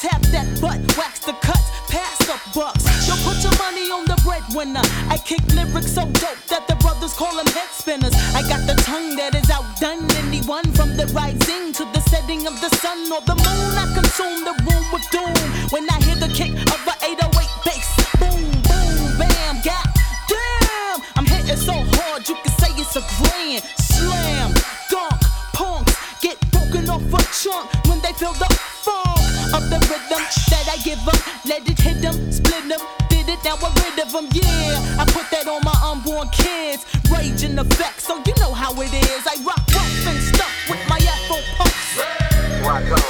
tap 0.00 0.20
that 0.32 0.48
butt, 0.60 0.80
wax 0.96 1.20
the 1.20 1.32
cuts, 1.44 1.68
pass 1.88 2.18
the 2.24 2.36
bucks. 2.54 2.84
Yo, 3.06 3.14
put 3.24 3.36
your 3.42 3.56
money 3.58 3.90
on 3.90 4.04
the 4.04 4.18
breadwinner. 4.24 4.84
I 5.08 5.18
kick 5.18 5.42
lyrics 5.52 5.92
so 5.92 6.04
dope 6.22 6.40
that 6.48 6.66
the 6.68 6.76
brothers 6.76 7.14
call 7.14 7.36
them 7.36 7.46
head 7.46 7.68
spinners. 7.70 8.14
I 8.34 8.42
got 8.48 8.66
the 8.66 8.74
tongue 8.82 9.16
that 9.16 9.34
is 9.34 9.50
outdone 9.50 10.10
anyone 10.24 10.64
from 10.72 10.96
the 10.96 11.06
rising 11.12 11.72
to 11.74 11.84
the 11.92 12.00
setting 12.08 12.46
of 12.46 12.58
the 12.60 12.70
sun 12.76 13.10
or 13.12 13.20
the 13.22 13.36
moon. 13.36 13.72
I 13.76 13.86
consume 13.92 14.44
the 14.44 14.54
room 14.64 14.84
with 14.92 15.06
doom 15.10 15.36
when 15.70 15.88
I 15.90 15.98
hear 16.04 16.16
the 16.16 16.32
kick 16.32 16.52
of 16.52 16.80
a 16.86 16.94
808 17.02 17.50
bass. 17.64 17.88
Boom, 18.20 18.44
boom, 18.64 19.18
bam, 19.18 19.60
god 19.64 19.86
damn. 20.28 20.98
I'm 21.16 21.26
hitting 21.26 21.56
so 21.56 21.74
hard 21.98 22.28
you 22.28 22.36
can 22.36 22.52
say 22.60 22.72
it's 22.80 22.96
a 22.96 23.04
grand 23.20 23.62
slam. 23.76 24.54
Dunk, 24.90 25.20
punks 25.52 25.96
get 26.22 26.38
broken 26.52 26.88
off 26.88 27.02
a 27.02 27.20
chunk 27.34 27.66
when 27.88 28.00
they 28.00 28.12
feel 28.12 28.32
the 28.34 28.51
of 29.54 29.68
the 29.68 29.78
rhythm 29.88 30.22
that 30.50 30.66
I 30.68 30.76
give 30.82 31.00
them. 31.04 31.18
Let 31.44 31.68
it 31.68 31.78
hit 31.78 32.00
them, 32.00 32.32
split 32.32 32.68
them. 32.68 32.80
Did 33.08 33.28
it, 33.28 33.38
now 33.44 33.56
we're 33.60 33.72
rid 33.84 33.98
of 34.00 34.12
them, 34.12 34.28
yeah. 34.32 34.98
I 34.98 35.04
put 35.08 35.28
that 35.30 35.46
on 35.46 35.62
my 35.64 35.76
unborn 35.84 36.28
kids. 36.30 36.86
Rage 37.10 37.44
in 37.44 37.58
effect, 37.58 38.00
so 38.00 38.16
you 38.26 38.34
know 38.40 38.52
how 38.52 38.72
it 38.80 38.92
is. 38.92 39.22
I 39.26 39.36
rock 39.44 39.62
rough 39.74 40.06
and 40.08 40.20
stuff 40.32 40.52
with 40.68 40.82
my 40.88 40.98
Afro 40.98 41.38
puffs. 41.56 41.98
Rock 42.64 43.01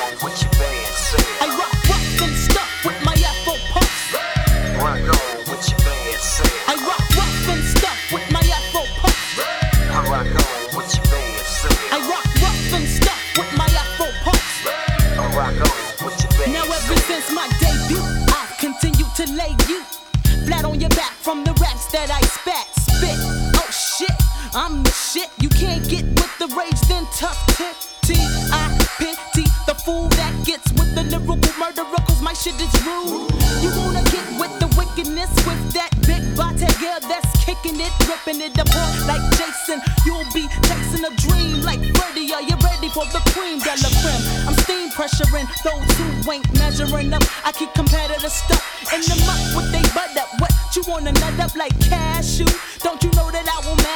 shit. 24.92 25.30
You 25.40 25.48
can't 25.48 25.88
get 25.88 26.04
with 26.04 26.32
the 26.38 26.48
rage, 26.54 26.80
then 26.88 27.06
tough 27.16 27.40
tip. 27.56 27.76
T 28.02 28.14
I 28.50 28.66
pity 28.98 29.46
the 29.66 29.74
fool 29.86 30.08
that 30.18 30.34
gets 30.44 30.66
with 30.74 30.90
the 30.94 31.04
lyrical 31.06 31.38
murderer, 31.54 32.02
cause 32.02 32.20
my 32.20 32.34
shit 32.34 32.58
is 32.58 32.74
rude. 32.82 33.30
You 33.62 33.70
wanna 33.78 34.02
get 34.10 34.26
with 34.42 34.52
the 34.58 34.66
wickedness 34.74 35.30
with 35.46 35.62
that 35.78 35.94
big 36.02 36.22
body 36.36 36.66
girl 36.82 36.98
that's 37.06 37.30
kicking 37.44 37.78
it, 37.78 37.92
ripping 38.10 38.42
it 38.42 38.58
apart 38.58 38.94
like 39.06 39.22
Jason. 39.38 39.78
You'll 40.04 40.26
be 40.34 40.50
chasing 40.66 41.06
a 41.06 41.14
dream 41.14 41.62
like 41.62 41.80
Freddy. 41.94 42.34
Are 42.34 42.42
you 42.42 42.58
ready 42.58 42.90
for 42.90 43.06
the 43.14 43.22
cream 43.30 43.62
de 43.62 43.70
la 43.70 43.90
creme? 44.02 44.24
I'm 44.50 44.56
steam 44.66 44.90
pressuring 44.90 45.46
those 45.62 45.86
who 45.94 46.32
ain't 46.32 46.46
measuring 46.58 47.14
up. 47.14 47.22
I 47.46 47.52
keep 47.52 47.72
competitive 47.72 48.34
stuff 48.34 48.62
in 48.90 49.00
the 49.06 49.16
muck 49.24 49.40
with 49.54 49.70
they 49.70 49.86
butt 49.94 50.10
up. 50.18 50.28
What 50.42 50.50
you 50.74 50.82
wanna 50.90 51.12
nut 51.12 51.38
up 51.38 51.54
like 51.54 51.78
cashew? 51.78 52.50
Don't 52.82 52.98
you 53.04 53.10
know 53.14 53.30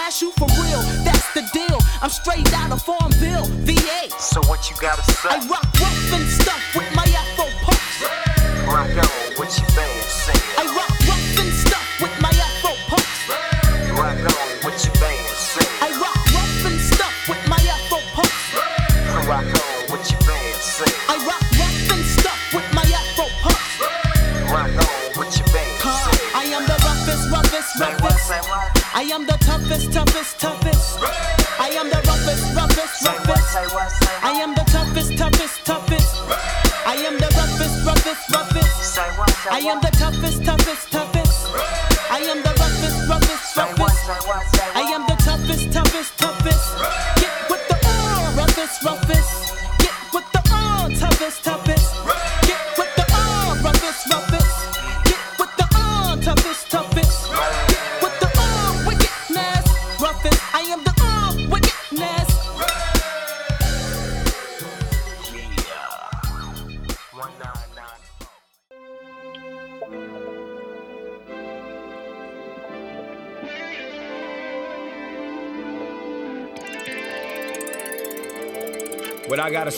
you 0.07 0.30
for 0.38 0.46
real. 0.62 0.82
That's 1.02 1.34
the 1.34 1.42
deal. 1.52 1.78
I'm 2.00 2.11
straight 2.11 2.46
out 2.54 2.70
of 2.70 2.80
Farmville, 2.80 3.44
VA. 3.66 4.09
So 4.20 4.40
what 4.46 4.70
you 4.70 4.76
gotta 4.80 5.02
say? 5.02 5.28
I 5.30 5.38
rock 5.48 5.66
rough 5.80 6.12
and 6.14 6.28
stuff 6.28 6.62
with 6.76 6.86
my 6.94 7.02
afro 7.02 7.46
puffs. 7.61 8.02
Rock 8.68 8.96
out, 9.02 9.38
what 9.38 9.48
you 9.59 9.66
think? 9.74 10.26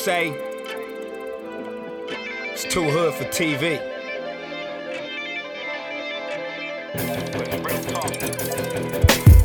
say 0.09 0.33
it's 2.55 2.65
too 2.65 2.83
hood 2.83 3.13
for 3.13 3.25
TV. 3.25 3.79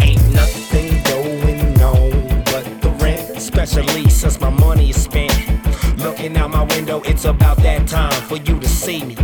Ain't 0.01 0.33
nothing 0.33 1.03
going 1.03 1.81
on 1.81 2.11
but 2.45 2.63
the 2.81 2.95
rent, 3.01 3.31
especially 3.35 4.09
since 4.09 4.39
my 4.39 4.49
money 4.51 4.91
is 4.91 5.03
spent. 5.03 5.35
Looking 5.97 6.37
out 6.37 6.51
my 6.51 6.63
window, 6.63 7.01
it's 7.01 7.25
about 7.25 7.57
that 7.57 7.85
time 7.85 8.21
for 8.29 8.37
you 8.37 8.57
to 8.57 8.69
see 8.69 9.03
me. 9.03 9.17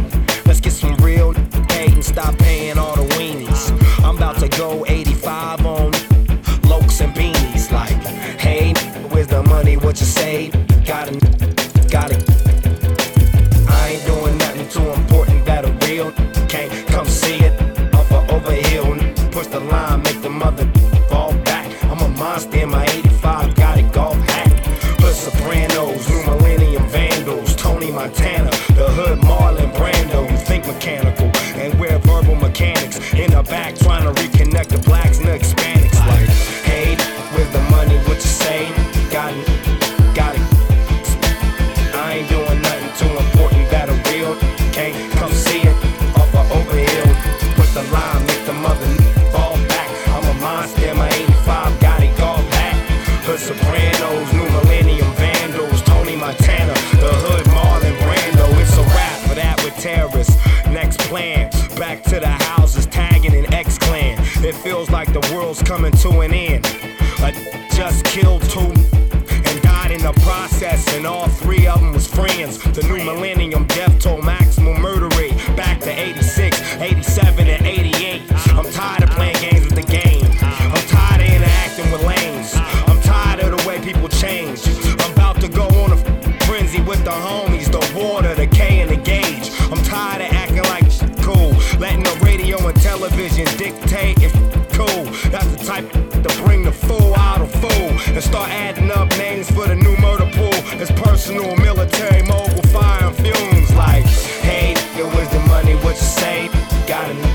gotta 106.89 107.28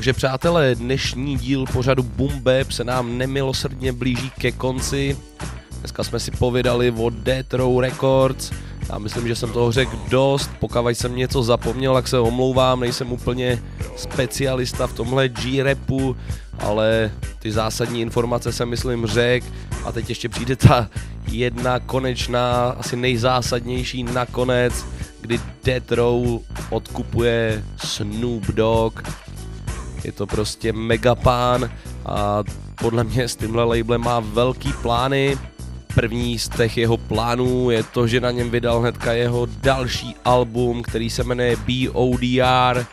Takže 0.00 0.12
přátelé, 0.12 0.74
dnešní 0.74 1.36
díl 1.36 1.64
pořadu 1.72 2.02
Bumbe 2.02 2.64
se 2.70 2.84
nám 2.84 3.18
nemilosrdně 3.18 3.92
blíží 3.92 4.30
ke 4.30 4.52
konci. 4.52 5.16
Dneska 5.78 6.04
jsme 6.04 6.20
si 6.20 6.30
povídali 6.30 6.90
o 6.90 7.10
Death 7.10 7.54
Row 7.54 7.80
Records. 7.80 8.50
Já 8.88 8.98
myslím, 8.98 9.28
že 9.28 9.36
jsem 9.36 9.52
toho 9.52 9.72
řekl 9.72 9.98
dost, 10.08 10.50
pokud 10.60 10.88
jsem 10.88 11.16
něco 11.16 11.42
zapomněl, 11.42 11.94
tak 11.94 12.08
se 12.08 12.18
omlouvám, 12.18 12.80
nejsem 12.80 13.12
úplně 13.12 13.62
specialista 13.96 14.86
v 14.86 14.92
tomhle 14.92 15.28
G-rapu, 15.28 16.16
ale 16.58 17.12
ty 17.38 17.52
zásadní 17.52 18.00
informace 18.00 18.52
jsem 18.52 18.68
myslím 18.68 19.06
řekl 19.06 19.46
a 19.84 19.92
teď 19.92 20.08
ještě 20.08 20.28
přijde 20.28 20.56
ta 20.56 20.88
jedna 21.28 21.78
konečná, 21.78 22.70
asi 22.78 22.96
nejzásadnější 22.96 24.02
nakonec, 24.02 24.86
kdy 25.20 25.40
Death 25.64 25.92
Row 25.92 26.40
odkupuje 26.70 27.64
Snoop 27.76 28.46
Dogg 28.46 29.00
je 30.04 30.12
to 30.12 30.26
prostě 30.26 30.72
megapán 30.72 31.70
a 32.06 32.42
podle 32.80 33.04
mě 33.04 33.28
s 33.28 33.36
tímhle 33.36 33.64
labelem 33.64 34.00
má 34.00 34.20
velký 34.20 34.72
plány. 34.82 35.38
První 35.94 36.38
z 36.38 36.48
těch 36.48 36.76
jeho 36.76 36.96
plánů 36.96 37.70
je 37.70 37.82
to, 37.82 38.06
že 38.06 38.20
na 38.20 38.30
něm 38.30 38.50
vydal 38.50 38.80
hnedka 38.80 39.12
jeho 39.12 39.46
další 39.62 40.14
album, 40.24 40.82
který 40.82 41.10
se 41.10 41.24
jmenuje 41.24 41.56
BODR, 41.56 42.86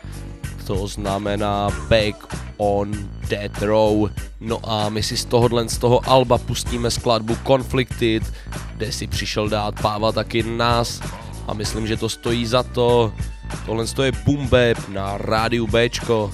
to 0.68 0.88
znamená 0.88 1.70
Back 1.90 2.36
on 2.58 2.92
Death 3.30 3.62
Row. 3.62 4.10
No 4.40 4.60
a 4.64 4.90
my 4.90 5.04
si 5.04 5.18
z 5.18 5.26
tohohle 5.26 5.70
z 5.70 5.78
toho 5.78 6.10
alba 6.10 6.38
pustíme 6.38 6.92
skladbu 6.92 7.38
Conflicted, 7.48 8.24
kde 8.76 8.92
si 8.92 9.08
přišel 9.08 9.50
dát 9.50 9.82
páva 9.82 10.12
taky 10.12 10.44
nás 10.44 11.02
a 11.48 11.54
myslím, 11.54 11.88
že 11.88 11.98
to 11.98 12.10
stojí 12.10 12.46
za 12.46 12.64
to. 12.64 13.14
Tohle 13.66 13.86
je 14.04 14.12
Boom 14.26 14.48
Bap 14.48 14.90
na 14.90 15.18
rádiu 15.18 15.68
Bčko. 15.68 16.32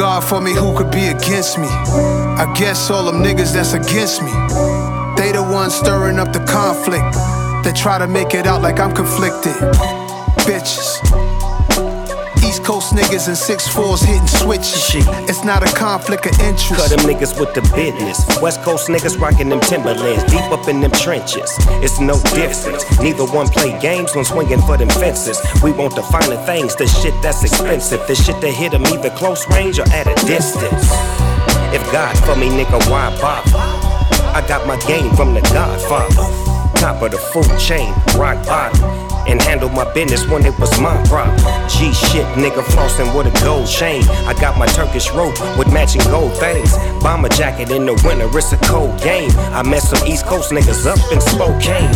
God 0.00 0.24
for 0.24 0.40
me, 0.40 0.54
who 0.54 0.76
could 0.76 0.90
be 0.90 1.08
against 1.08 1.58
me? 1.58 1.66
I 1.66 2.50
guess 2.56 2.90
all 2.90 3.04
them 3.04 3.22
niggas 3.22 3.52
that's 3.52 3.74
against 3.74 4.22
me. 4.22 4.30
They 5.16 5.32
the 5.32 5.42
ones 5.42 5.74
stirring 5.74 6.18
up 6.18 6.32
the 6.32 6.44
conflict. 6.48 7.16
They 7.64 7.72
try 7.72 7.98
to 7.98 8.06
make 8.06 8.34
it 8.34 8.46
out 8.46 8.62
like 8.62 8.78
I'm 8.78 8.94
conflicted. 8.94 9.52
Bitches. 10.46 11.39
East 12.50 12.64
Coast 12.64 12.94
niggas 12.94 13.28
and 13.28 13.36
six 13.36 13.68
fours 13.68 14.02
hitting 14.02 14.26
switches. 14.26 14.84
Shit. 14.84 15.04
It's 15.30 15.44
not 15.44 15.62
a 15.62 15.72
conflict 15.76 16.26
of 16.26 16.32
interest. 16.40 16.82
Cut 16.82 16.90
them 16.90 17.06
niggas 17.06 17.38
with 17.38 17.54
the 17.54 17.62
business. 17.76 18.26
West 18.42 18.60
Coast 18.62 18.88
niggas 18.88 19.20
rocking 19.20 19.48
them 19.48 19.60
Timberlands, 19.60 20.24
deep 20.24 20.42
up 20.50 20.66
in 20.66 20.80
them 20.80 20.90
trenches. 20.90 21.48
It's 21.78 22.00
no 22.00 22.18
difference. 22.34 22.82
Neither 22.98 23.24
one 23.26 23.46
play 23.46 23.78
games 23.78 24.16
when 24.16 24.24
swinging 24.24 24.60
for 24.62 24.76
them 24.76 24.88
fences. 24.88 25.38
We 25.62 25.70
want 25.70 25.94
the 25.94 26.02
finer 26.02 26.44
things, 26.44 26.74
the 26.74 26.88
shit 26.88 27.14
that's 27.22 27.44
expensive. 27.44 28.04
The 28.08 28.16
shit 28.16 28.40
that 28.40 28.50
hit 28.50 28.72
them 28.72 28.84
either 28.86 29.10
close 29.10 29.48
range 29.50 29.78
or 29.78 29.88
at 29.90 30.08
a 30.08 30.14
distance. 30.26 30.90
If 31.70 31.86
God 31.92 32.18
for 32.26 32.34
me, 32.34 32.48
nigga, 32.48 32.82
why 32.90 33.16
bother? 33.20 33.62
I 34.34 34.44
got 34.48 34.66
my 34.66 34.76
game 34.90 35.14
from 35.14 35.34
the 35.34 35.40
Godfather. 35.54 36.26
Top 36.80 37.00
of 37.00 37.12
the 37.12 37.18
food 37.30 37.56
chain, 37.60 37.94
rock 38.18 38.44
bottom 38.44 39.19
and 39.26 39.40
handle 39.42 39.68
my 39.68 39.90
business 39.92 40.26
when 40.28 40.44
it 40.44 40.58
was 40.58 40.78
my 40.80 40.94
problem. 41.04 41.36
G 41.68 41.92
shit, 41.92 42.26
nigga 42.36 42.62
flossing 42.62 43.14
with 43.16 43.26
a 43.26 43.44
gold 43.44 43.68
chain. 43.68 44.02
I 44.26 44.34
got 44.34 44.58
my 44.58 44.66
Turkish 44.66 45.10
rope 45.12 45.38
with 45.58 45.72
matching 45.72 46.02
gold 46.10 46.36
things. 46.38 46.76
Bomber 47.02 47.28
jacket 47.28 47.70
in 47.70 47.86
the 47.86 47.94
winter, 48.04 48.28
it's 48.36 48.52
a 48.52 48.56
cold 48.58 49.00
game. 49.00 49.30
I 49.52 49.62
met 49.62 49.82
some 49.82 50.06
East 50.06 50.26
Coast 50.26 50.50
niggas 50.50 50.86
up 50.86 51.00
in 51.12 51.20
Spokane. 51.20 51.92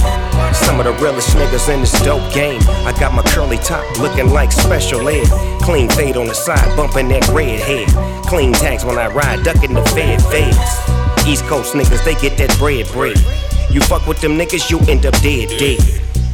Some 0.55 0.79
of 0.79 0.87
the 0.87 0.93
realest 1.03 1.37
niggas 1.37 1.73
in 1.73 1.81
this 1.81 1.93
dope 2.03 2.33
game. 2.33 2.61
I 2.87 2.93
got 2.99 3.13
my 3.15 3.23
curly 3.23 3.59
top 3.59 3.85
looking 3.99 4.31
like 4.31 4.53
Special 4.53 5.09
Ed. 5.09 5.27
Clean 5.63 5.89
fade 5.91 6.17
on 6.17 6.27
the 6.27 6.35
side, 6.35 6.77
bumping 6.77 7.09
that 7.09 7.27
red 7.29 7.61
head. 7.61 7.89
Clean 8.27 8.53
tags 8.53 8.85
when 8.85 8.99
I 8.99 9.09
ride, 9.09 9.43
ducking 9.45 9.75
the 9.75 9.83
fed 9.97 10.23
feds. 10.23 11.27
East 11.27 11.45
Coast 11.45 11.75
niggas, 11.75 12.05
they 12.05 12.15
get 12.17 12.37
that 12.39 12.57
bread 12.59 12.87
bread. 12.93 13.19
You 13.71 13.81
fuck 13.81 14.07
with 14.07 14.21
them 14.21 14.39
niggas, 14.39 14.71
you 14.71 14.79
end 14.91 15.07
up 15.07 15.15
dead, 15.23 15.49
dead. 15.59 15.81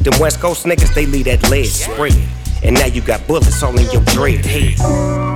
Them 0.03 0.19
West 0.19 0.39
Coast 0.39 0.65
niggas, 0.65 0.95
they 0.95 1.05
leave 1.05 1.25
that 1.25 1.47
lead 1.51 1.67
spread. 1.67 2.17
And 2.63 2.73
now 2.73 2.85
you 2.85 3.01
got 3.01 3.25
bullets 3.27 3.61
all 3.61 3.77
in 3.77 3.85
your 3.91 4.03
dread 4.05 4.45
head. 4.45 4.73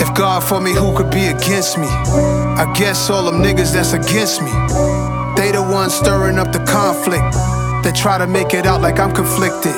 If 0.01 0.15
God 0.15 0.43
for 0.43 0.59
me, 0.59 0.73
who 0.73 0.95
could 0.97 1.11
be 1.11 1.27
against 1.27 1.77
me? 1.77 1.85
I 1.87 2.71
guess 2.75 3.09
all 3.09 3.29
them 3.29 3.43
niggas 3.43 3.73
that's 3.73 3.93
against 3.93 4.41
me. 4.41 4.49
They 5.37 5.51
the 5.51 5.61
ones 5.61 5.93
stirring 5.93 6.39
up 6.39 6.51
the 6.51 6.63
conflict. 6.65 7.25
They 7.83 7.91
try 7.91 8.17
to 8.17 8.25
make 8.25 8.55
it 8.55 8.65
out 8.65 8.81
like 8.81 8.99
I'm 8.99 9.13
conflicted. 9.13 9.73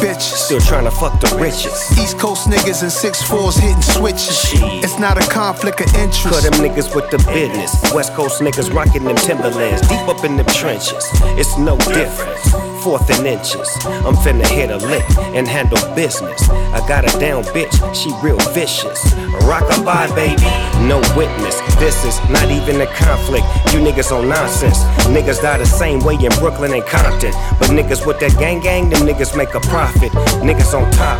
Bitches. 0.00 0.48
Still 0.48 0.60
trying 0.60 0.84
to 0.84 0.90
fuck 0.90 1.20
the 1.20 1.36
richest. 1.36 1.98
East 1.98 2.18
Coast 2.18 2.48
niggas 2.48 2.82
and 2.82 2.92
six 2.92 3.22
fours 3.22 3.56
hitting 3.56 3.82
switches. 3.82 4.48
Shit. 4.48 4.62
It's 4.82 4.98
not 4.98 5.18
a 5.18 5.28
conflict 5.30 5.82
of 5.82 5.94
interest. 5.96 6.24
Cut 6.24 6.42
them 6.42 6.56
niggas 6.64 6.94
with 6.94 7.10
the 7.10 7.18
business. 7.32 7.76
West 7.92 8.14
Coast 8.14 8.40
niggas 8.40 8.72
rocking 8.72 9.04
them 9.04 9.16
Timberlands, 9.16 9.82
deep 9.88 10.08
up 10.08 10.24
in 10.24 10.36
them 10.36 10.46
trenches. 10.46 11.04
It's 11.36 11.58
no 11.58 11.76
difference 11.76 12.69
fourth 12.82 13.10
and 13.10 13.26
inches. 13.26 13.68
I'm 13.84 14.14
finna 14.16 14.46
hit 14.46 14.70
a 14.70 14.76
lick 14.76 15.04
and 15.34 15.46
handle 15.46 15.78
business. 15.94 16.48
I 16.48 16.86
got 16.88 17.04
a 17.04 17.18
down 17.18 17.44
bitch, 17.44 17.72
she 17.94 18.10
real 18.22 18.38
vicious. 18.52 18.98
Rockabye, 19.44 20.14
baby, 20.14 20.50
no 20.86 20.98
witness. 21.16 21.60
This 21.78 22.04
is 22.04 22.18
not 22.30 22.50
even 22.50 22.80
a 22.80 22.86
conflict. 22.86 23.46
You 23.72 23.80
niggas 23.80 24.12
on 24.12 24.28
nonsense. 24.28 24.78
Niggas 25.08 25.42
die 25.42 25.58
the 25.58 25.66
same 25.66 26.00
way 26.00 26.14
in 26.14 26.32
Brooklyn 26.38 26.72
and 26.72 26.84
Compton. 26.84 27.32
But 27.58 27.70
niggas 27.70 28.06
with 28.06 28.18
that 28.20 28.36
gang 28.38 28.60
gang, 28.60 28.88
them 28.90 29.06
niggas 29.06 29.36
make 29.36 29.54
a 29.54 29.60
profit. 29.60 30.12
Niggas 30.42 30.74
on 30.74 30.90
top, 30.92 31.18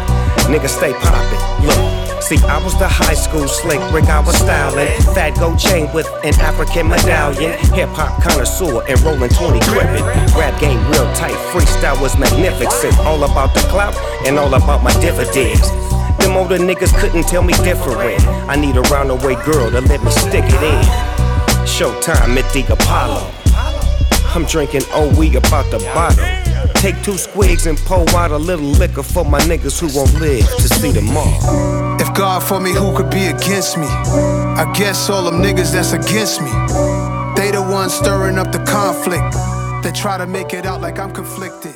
niggas 0.48 0.76
stay 0.76 0.92
poppin'. 0.92 1.66
Look. 1.66 1.99
See, 2.30 2.38
I 2.46 2.62
was 2.62 2.78
the 2.78 2.86
high 2.86 3.18
school 3.18 3.48
Slick 3.48 3.82
Rick, 3.90 4.06
I 4.06 4.20
was 4.22 4.38
styling. 4.38 4.86
Fat 5.18 5.34
gold 5.42 5.58
chain 5.58 5.90
with 5.90 6.06
an 6.22 6.30
African 6.38 6.86
medallion. 6.86 7.58
Hip 7.74 7.90
hop 7.90 8.22
connoisseur 8.22 8.86
and 8.86 8.94
rolling 9.02 9.34
20 9.34 9.58
gripping. 9.66 10.06
Rap 10.38 10.54
game 10.62 10.78
real 10.94 11.10
tight, 11.18 11.34
freestyle 11.50 12.00
was 12.00 12.14
magnificent. 12.16 12.94
All 13.02 13.18
about 13.26 13.52
the 13.52 13.66
clout 13.66 13.98
and 14.30 14.38
all 14.38 14.54
about 14.54 14.84
my 14.84 14.94
dividends. 15.02 15.66
Them 16.22 16.38
older 16.38 16.54
niggas 16.54 16.94
couldn't 17.02 17.26
tell 17.26 17.42
me 17.42 17.52
different. 17.66 17.98
I 18.46 18.54
need 18.54 18.76
a 18.76 18.86
roundaway 18.86 19.34
girl 19.42 19.66
to 19.68 19.80
let 19.80 19.98
me 19.98 20.10
stick 20.12 20.46
it 20.46 20.62
in. 20.62 20.86
Showtime 21.66 22.38
at 22.38 22.46
the 22.54 22.62
Apollo. 22.70 23.26
I'm 24.38 24.46
drinking 24.46 24.86
OE 24.94 25.34
about 25.34 25.66
the 25.74 25.82
bottle. 25.98 26.22
Take 26.78 26.94
two 27.02 27.18
squigs 27.18 27.66
and 27.66 27.76
pour 27.90 28.08
out 28.14 28.30
a 28.30 28.38
little 28.38 28.70
liquor 28.78 29.02
for 29.02 29.24
my 29.24 29.40
niggas 29.50 29.82
who 29.82 29.90
won't 29.98 30.14
live 30.20 30.46
to 30.46 30.68
see 30.78 30.92
tomorrow. 30.92 31.89
God 32.14 32.42
for 32.42 32.60
me, 32.60 32.72
who 32.72 32.96
could 32.96 33.10
be 33.10 33.26
against 33.26 33.76
me? 33.76 33.86
I 33.86 34.70
guess 34.74 35.10
all 35.10 35.24
them 35.24 35.42
niggas 35.42 35.72
that's 35.72 35.92
against 35.92 36.40
me. 36.40 36.50
They 37.36 37.50
the 37.50 37.62
ones 37.62 37.94
stirring 37.94 38.38
up 38.38 38.52
the 38.52 38.62
conflict. 38.64 39.34
They 39.82 39.92
try 39.92 40.18
to 40.18 40.26
make 40.26 40.52
it 40.52 40.66
out 40.66 40.80
like 40.80 40.98
I'm 40.98 41.12
conflicted. 41.12 41.74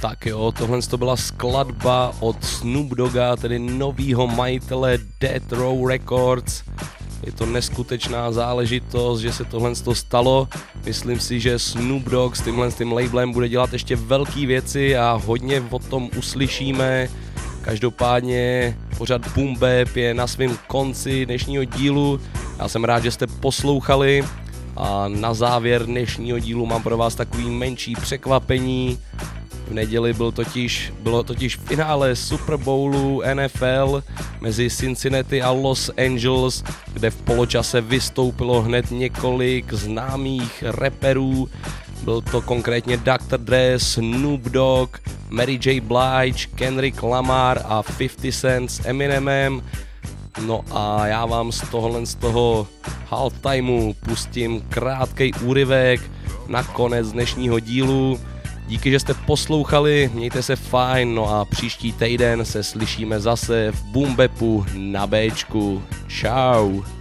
Tak 0.00 0.26
jo, 0.26 0.52
tohle 0.52 0.82
to 0.82 0.96
byla 0.96 1.16
skladba 1.16 2.12
od 2.20 2.44
Snoop 2.44 2.88
Dogga, 2.94 3.36
tedy 3.36 3.58
novýho 3.58 4.26
majitele 4.26 4.98
Death 5.20 5.52
Row 5.52 5.86
Records. 5.86 6.62
Je 7.26 7.32
to 7.32 7.46
neskutečná 7.46 8.32
záležitost, 8.32 9.20
že 9.20 9.32
se 9.32 9.44
tohle 9.44 9.74
stalo. 9.92 10.48
Myslím 10.84 11.20
si, 11.20 11.40
že 11.40 11.58
Snoop 11.58 12.02
Dogg 12.02 12.36
s 12.36 12.42
tímhle 12.42 12.70
s 12.70 12.74
tím 12.74 12.92
labelem 12.92 13.32
bude 13.32 13.48
dělat 13.48 13.72
ještě 13.72 13.96
velké 13.96 14.46
věci 14.46 14.96
a 14.96 15.20
hodně 15.24 15.62
o 15.70 15.78
tom 15.78 16.10
uslyšíme. 16.18 17.08
Každopádně 17.60 18.76
pořad 18.98 19.28
Boom 19.34 19.54
Bap 19.54 19.96
je 19.96 20.14
na 20.14 20.26
svém 20.26 20.58
konci 20.66 21.26
dnešního 21.26 21.64
dílu. 21.64 22.20
Já 22.58 22.68
jsem 22.68 22.84
rád, 22.84 23.02
že 23.02 23.10
jste 23.10 23.26
poslouchali 23.26 24.24
a 24.76 25.08
na 25.08 25.34
závěr 25.34 25.86
dnešního 25.86 26.38
dílu 26.38 26.66
mám 26.66 26.82
pro 26.82 26.96
vás 26.96 27.14
takový 27.14 27.50
menší 27.50 27.94
překvapení. 27.94 28.98
V 29.68 29.74
neděli 29.74 30.12
byl 30.12 30.32
totiž, 30.32 30.92
bylo 31.00 31.22
totiž 31.22 31.56
finále 31.56 32.16
Super 32.16 32.56
Bowlu 32.56 33.22
NFL 33.34 34.02
mezi 34.40 34.70
Cincinnati 34.70 35.42
a 35.42 35.50
Los 35.50 35.90
Angeles, 36.06 36.64
kde 36.92 37.10
v 37.10 37.16
poločase 37.16 37.80
vystoupilo 37.80 38.62
hned 38.62 38.90
několik 38.90 39.72
známých 39.72 40.64
reperů. 40.66 41.48
Byl 42.04 42.20
to 42.20 42.40
konkrétně 42.40 42.96
Dr. 42.96 43.38
Dre, 43.38 43.78
Snoop 43.78 44.40
Dogg, 44.40 44.96
Mary 45.28 45.60
J. 45.64 45.80
Blige, 45.80 46.48
Kendrick 46.54 47.02
Lamar 47.02 47.60
a 47.64 47.82
50 47.82 48.32
Cent 48.32 48.70
s 48.70 48.80
Eminemem. 48.84 49.62
No 50.46 50.64
a 50.70 51.06
já 51.06 51.26
vám 51.26 51.52
z 51.52 51.60
tohohle 51.70 52.06
z 52.06 52.14
toho 52.14 52.66
halftimeu 53.06 53.92
pustím 53.92 54.60
krátkej 54.60 55.32
úryvek 55.44 56.00
na 56.48 56.62
konec 56.62 57.12
dnešního 57.12 57.60
dílu. 57.60 58.20
Díky, 58.68 58.90
že 58.90 59.00
jste 59.00 59.14
poslouchali, 59.14 60.10
mějte 60.14 60.42
se 60.42 60.56
fajn, 60.56 61.14
no 61.14 61.28
a 61.28 61.44
příští 61.44 61.92
týden 61.92 62.44
se 62.44 62.62
slyšíme 62.62 63.20
zase 63.20 63.72
v 63.72 63.82
Boombepu 63.82 64.66
na 64.74 65.06
Bčku. 65.06 65.82
Ciao. 66.08 66.97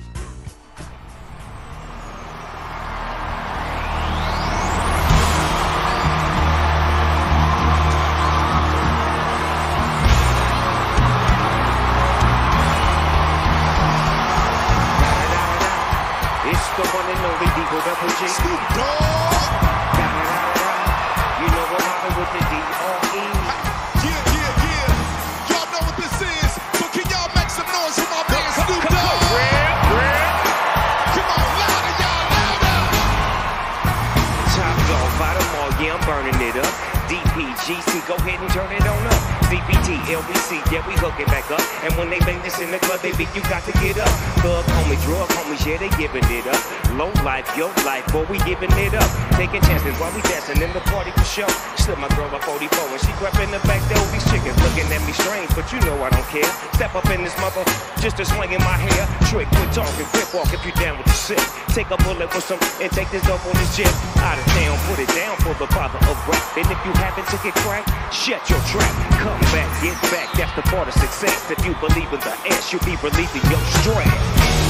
Just 58.17 58.31
a 58.31 58.35
swing 58.35 58.51
in 58.51 58.61
my 58.65 58.77
hair. 58.77 59.05
Trick, 59.29 59.47
quit 59.53 59.71
talking, 59.71 60.05
quit 60.09 60.27
walk 60.33 60.51
if 60.53 60.65
you 60.65 60.71
down 60.73 60.97
with 60.97 61.05
the 61.05 61.13
shit. 61.13 61.41
Take 61.73 61.89
a 61.91 61.97
bullet 62.01 62.31
for 62.33 62.41
some 62.41 62.59
and 62.81 62.91
take 62.91 63.09
this 63.11 63.21
dope 63.27 63.45
on 63.45 63.53
this 63.53 63.77
jet. 63.77 63.93
Out 64.17 64.37
of 64.37 64.45
town, 64.57 64.77
put 64.89 64.97
it 64.97 65.09
down 65.13 65.37
for 65.45 65.53
the 65.61 65.67
father 65.73 65.99
of 66.09 66.17
rap. 66.25 66.41
And 66.57 66.65
if 66.65 66.79
you 66.85 66.91
happen 66.97 67.23
to 67.25 67.37
get 67.43 67.53
cracked, 67.61 67.89
shut 68.13 68.41
your 68.49 68.59
trap. 68.73 68.89
Come 69.21 69.39
back, 69.53 69.69
get 69.83 69.97
back, 70.09 70.33
that's 70.33 70.53
the 70.55 70.63
part 70.63 70.87
of 70.87 70.93
success. 70.95 71.51
If 71.51 71.63
you 71.65 71.75
believe 71.77 72.09
in 72.11 72.19
the 72.19 72.33
ass, 72.49 72.73
you'll 72.73 72.85
be 72.85 72.97
relieving 73.03 73.45
your 73.51 73.61
stress. 73.85 74.66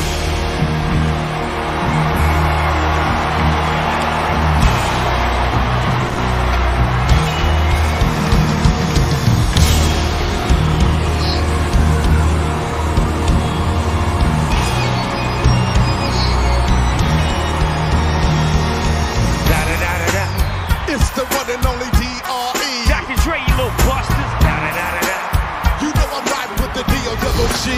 G. 27.68 27.74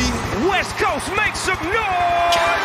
West 0.45 0.77
Coast, 0.77 1.09
make 1.17 1.33
some 1.33 1.57
noise! 1.65 2.61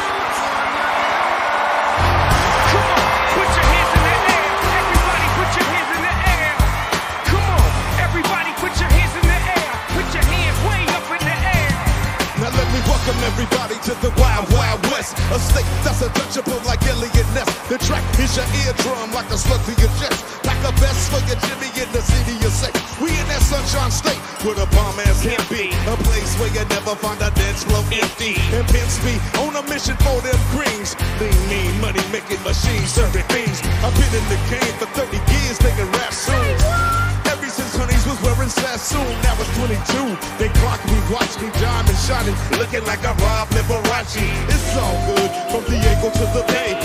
Come 2.69 2.85
on, 2.85 3.05
put 3.33 3.49
your 3.49 3.65
hands 3.65 3.93
in 3.97 4.03
the 4.05 4.17
air. 4.29 4.45
Everybody, 4.77 5.27
put 5.33 5.49
your 5.57 5.65
hands 5.73 5.91
in 5.97 6.03
the 6.05 6.17
air. 6.37 6.53
Come 7.25 7.49
on, 7.49 7.69
everybody, 8.05 8.53
put 8.61 8.77
your 8.77 8.93
hands 8.93 9.15
in 9.17 9.25
the 9.25 9.41
air. 9.41 9.73
Put 9.97 10.05
your 10.13 10.27
hands 10.29 10.59
way 10.69 10.85
up 10.93 11.09
in 11.17 11.23
the 11.25 11.37
air. 11.49 11.73
Now 12.45 12.53
let 12.53 12.69
me 12.77 12.81
welcome 12.85 13.17
everybody 13.25 13.81
to 13.89 13.97
the 14.05 14.13
Wild 14.21 14.45
Wild 14.53 14.85
West. 14.93 15.17
A 15.33 15.41
state 15.41 15.65
that's 15.81 16.05
untouchable 16.05 16.61
like 16.69 16.85
Eliot 16.85 17.29
Ness. 17.33 17.49
The 17.73 17.81
track 17.89 18.05
is 18.21 18.37
your 18.37 18.45
eardrum 18.69 19.17
like 19.17 19.33
a 19.33 19.41
slug 19.41 19.65
to 19.65 19.73
your 19.81 19.89
chest. 19.97 20.21
Pack 20.45 20.61
a 20.61 20.77
vest 20.77 21.09
for 21.09 21.25
your 21.25 21.41
Jimmy 21.49 21.73
in 21.73 21.89
the 21.97 22.05
city 22.05 22.37
of 22.45 22.53
sex. 22.53 22.77
We 23.01 23.17
in 23.17 23.27
that 23.33 23.41
sunshine 23.41 23.89
state 23.89 24.21
with 24.45 24.61
a 24.61 24.69
bomb 24.77 25.01
never 26.85 26.97
find 27.01 27.21
a 27.23 27.31
dance 27.33 27.65
floor 27.65 27.83
empty. 27.93 28.37
And 28.53 28.67
pimps 28.69 29.01
be 29.01 29.17
on 29.41 29.57
a 29.57 29.63
mission 29.69 29.97
for 30.05 30.21
them 30.21 30.37
greens. 30.53 30.95
Lean, 31.21 31.33
mean, 31.49 31.81
money 31.81 32.05
making 32.13 32.43
machines 32.45 32.93
serving 32.93 33.25
fiends. 33.33 33.61
I've 33.81 33.95
been 33.97 34.13
in 34.13 34.27
the 34.29 34.41
game 34.53 34.75
for 34.77 34.89
30 34.93 35.17
years 35.17 35.57
making 35.65 35.89
rap 35.97 36.13
songs. 36.13 36.61
Ever 37.33 37.49
since 37.49 37.75
Honeys 37.77 38.05
was 38.05 38.21
wearing 38.21 38.53
Sassoon, 38.53 39.09
now 39.25 39.35
it's 39.41 39.49
22. 39.57 40.13
They 40.37 40.53
clock 40.61 40.81
me, 40.85 40.99
watch 41.09 41.33
me, 41.41 41.49
diamond 41.57 41.99
shining, 42.05 42.37
looking 42.61 42.85
like 42.85 43.03
a 43.05 43.15
Rob 43.25 43.49
Liberace. 43.57 44.21
It's 44.53 44.77
all 44.77 44.99
good 45.09 45.33
from 45.51 45.65
Diego 45.65 46.11
to 46.13 46.25
the 46.37 46.45
Bay. 46.53 46.84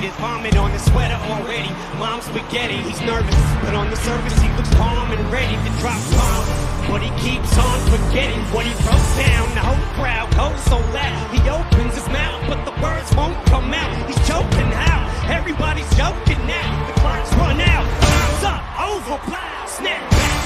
There's 0.00 0.14
vomit 0.16 0.56
on 0.56 0.72
the 0.72 0.78
sweater 0.78 1.18
already. 1.32 1.70
Mom's 1.98 2.24
spaghetti, 2.24 2.76
he's 2.76 3.00
nervous, 3.02 3.34
but 3.64 3.74
on 3.74 3.90
the 3.90 3.96
surface 3.96 4.38
he 4.40 4.48
looks 4.56 4.72
calm 4.74 5.10
and 5.10 5.20
ready 5.32 5.56
to 5.56 5.70
drop 5.80 6.00
bombs. 6.12 6.48
But 6.88 7.02
he 7.02 7.10
keeps 7.18 7.56
on 7.58 7.78
forgetting 7.90 8.40
what 8.52 8.66
he 8.66 8.72
wrote 8.84 9.10
down. 9.18 9.46
The 9.56 9.64
whole 9.64 9.86
crowd 9.96 10.28
goes 10.36 10.62
so 10.64 10.78
loud. 10.92 11.34
He 11.34 11.40
opens 11.48 11.94
his 11.94 12.08
mouth, 12.08 12.42
but 12.46 12.64
the 12.64 12.74
words 12.80 13.14
won't 13.16 13.38
come 13.46 13.72
out. 13.74 13.90
He's 14.06 14.20
choking 14.28 14.70
how? 14.70 15.08
Everybody's 15.32 15.88
joking 15.96 16.38
now. 16.46 16.86
The 16.86 17.00
clock's 17.00 17.32
run 17.34 17.60
out. 17.60 17.86
Time's 18.00 18.44
up. 18.44 18.62
Over. 18.78 19.18
Snap 19.66 20.10
back 20.10 20.45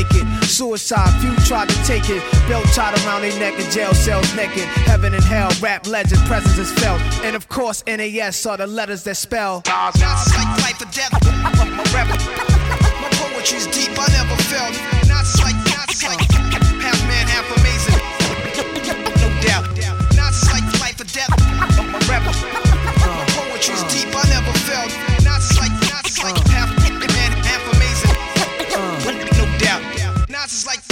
it. 0.11 0.43
Suicide, 0.45 1.09
few 1.21 1.35
tried 1.45 1.69
to 1.69 1.75
take 1.83 2.09
it. 2.09 2.21
Belt 2.47 2.65
tied 2.73 2.97
around 3.05 3.21
their 3.21 3.37
neck 3.39 3.59
in 3.59 3.69
jail 3.71 3.93
cells 3.93 4.33
naked. 4.35 4.65
Heaven 4.89 5.13
and 5.13 5.23
hell, 5.23 5.51
rap 5.61 5.87
legend, 5.87 6.21
presence 6.25 6.57
is 6.57 6.71
felt. 6.71 7.01
And 7.23 7.35
of 7.35 7.47
course, 7.49 7.83
NAS 7.85 8.45
are 8.45 8.57
the 8.57 8.67
letters 8.67 9.03
that 9.03 9.15
spell. 9.15 9.61
Like 9.65 9.95
life 9.95 10.81
or 10.81 10.91
death. 10.91 11.11
My 11.43 11.65
my 11.65 13.09
poetry's 13.13 13.67
deep, 13.67 13.91
I 13.97 14.07
never 14.11 14.35
felt. 14.43 14.75
Like, 15.43 15.60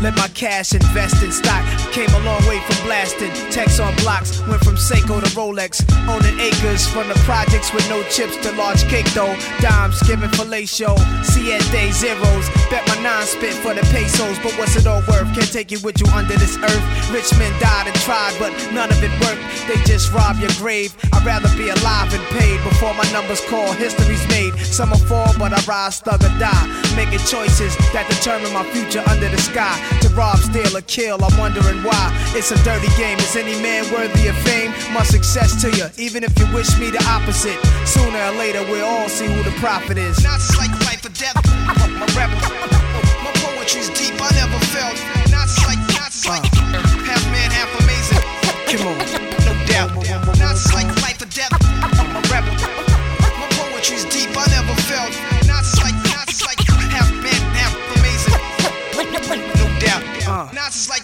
Let 0.00 0.16
my 0.16 0.28
cash 0.28 0.72
invest 0.74 1.22
in 1.22 1.32
stock. 1.32 1.64
Came 1.92 2.10
a 2.10 2.20
long 2.20 2.42
way 2.46 2.60
from 2.60 2.86
blasting. 2.86 3.32
Text 3.50 3.80
on 3.80 3.94
blocks, 3.96 4.40
went 4.46 4.62
from 4.62 4.76
Seiko 4.76 5.20
to 5.20 5.30
Rolex. 5.36 5.82
Owning 6.08 6.38
acres 6.40 6.86
from 6.88 7.08
the 7.08 7.14
projects 7.24 7.72
with 7.72 7.88
no 7.88 8.02
chips 8.04 8.36
to 8.44 8.52
large 8.52 8.82
cake 8.88 9.10
though. 9.14 9.34
Dimes 9.60 10.02
giving 10.02 10.30
fellatio. 10.30 10.94
Day 11.72 11.90
zeros. 11.90 12.48
Bet 12.70 12.86
my 12.88 13.00
nine 13.02 13.26
spit 13.26 13.54
for 13.54 13.74
the 13.74 13.82
pesos. 13.92 14.38
But 14.38 14.52
what's 14.58 14.76
it 14.76 14.86
all 14.86 15.02
worth? 15.08 15.32
Can't 15.34 15.52
take 15.52 15.72
it 15.72 15.82
with 15.84 16.00
you 16.00 16.06
under 16.12 16.34
this 16.34 16.56
earth. 16.58 17.12
Rich 17.12 17.32
men 17.38 17.52
died 17.60 17.86
and 17.86 17.96
tried, 17.96 18.34
but 18.38 18.52
none 18.72 18.90
of 18.90 19.02
it 19.02 19.12
worked. 19.20 19.42
They 19.68 19.76
just 19.84 20.12
rob 20.12 20.38
your 20.38 20.50
grave. 20.58 20.94
I'd 21.12 21.24
rather 21.24 21.48
be 21.56 21.68
alive 21.68 22.12
and 22.12 22.22
paid 22.38 22.62
before 22.64 22.94
my 22.94 23.10
numbers 23.12 23.40
call. 23.48 23.72
History's 23.72 24.26
made. 24.28 24.54
Some 24.58 24.90
will 24.90 24.98
fall, 24.98 25.32
but 25.38 25.52
I 25.52 25.60
rise, 25.66 26.00
thug 26.00 26.22
or 26.22 26.38
die. 26.38 26.83
Making 26.96 27.18
choices 27.26 27.76
that 27.92 28.06
determine 28.08 28.52
my 28.52 28.62
future 28.70 29.02
under 29.10 29.28
the 29.28 29.38
sky. 29.38 29.74
To 30.02 30.08
rob, 30.14 30.38
steal, 30.38 30.76
or 30.76 30.82
kill, 30.82 31.18
I'm 31.24 31.36
wondering 31.36 31.82
why. 31.82 32.14
It's 32.38 32.50
a 32.50 32.58
dirty 32.62 32.88
game. 32.96 33.18
Is 33.18 33.34
any 33.34 33.58
man 33.60 33.84
worthy 33.92 34.28
of 34.28 34.36
fame? 34.46 34.70
My 34.94 35.02
success 35.02 35.60
to 35.62 35.70
you, 35.74 35.90
even 35.98 36.22
if 36.22 36.38
you 36.38 36.46
wish 36.54 36.70
me 36.78 36.90
the 36.90 37.02
opposite. 37.10 37.58
Sooner 37.86 38.18
or 38.30 38.38
later, 38.38 38.62
we'll 38.70 38.86
all 38.86 39.08
see 39.08 39.26
who 39.26 39.42
the 39.42 39.54
prophet 39.58 39.98
is. 39.98 40.22
Nas 40.22 40.48
is 40.48 40.56
like 40.56 40.70
life 40.86 41.04
or 41.04 41.10
death. 41.10 41.34
Oh, 41.36 41.88
my 41.98 42.06
rap, 42.14 42.30
oh, 42.30 43.26
my 43.26 43.32
poetry's 43.42 43.90
deep. 43.90 44.14
I 44.22 44.30
never 44.38 44.58
felt. 44.70 44.94
Nas 45.34 45.50
is 45.50 45.66
like, 45.66 45.82
like, 46.30 46.46
half 47.04 47.24
man, 47.34 47.50
half 47.50 47.70
amazing. 47.82 48.22
Come 48.70 48.86
on, 48.88 49.23
Nas 60.74 60.82
is 60.82 60.88
like 60.88 61.03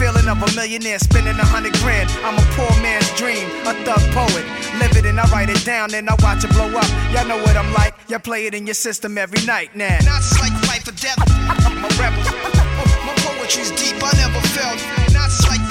feeling 0.00 0.28
of 0.32 0.40
a 0.40 0.50
millionaire 0.56 0.98
spending 0.98 1.36
a 1.36 1.44
hundred 1.44 1.74
grand. 1.84 2.08
I'm 2.24 2.32
a 2.40 2.46
poor 2.56 2.72
man's 2.80 3.12
dream, 3.20 3.44
a 3.68 3.76
thug 3.84 4.00
poet. 4.16 4.44
Live 4.80 4.96
it 4.96 5.04
and 5.04 5.20
I 5.20 5.28
write 5.28 5.50
it 5.50 5.62
down 5.62 5.92
and 5.92 6.08
I 6.08 6.16
watch 6.24 6.42
it 6.42 6.50
blow 6.56 6.72
up. 6.72 6.88
Y'all 7.12 7.28
know 7.28 7.36
what 7.44 7.54
I'm 7.54 7.70
like, 7.74 7.92
y'all 8.08 8.18
play 8.18 8.46
it 8.46 8.54
in 8.54 8.66
your 8.66 8.78
system 8.88 9.18
every 9.18 9.44
night 9.44 9.76
now. 9.76 9.98
Nonsense 10.00 10.40
like 10.40 10.56
life 10.72 10.88
or 10.88 10.96
death. 10.96 11.20
I'm 11.20 11.84
a 11.84 11.90
rebel. 12.00 12.24
My 13.04 13.12
poetry's 13.20 13.70
deep, 13.76 14.00
I 14.00 14.10
never 14.16 14.40
felt. 14.56 14.80
Nonsense 15.12 15.46
like 15.52 15.69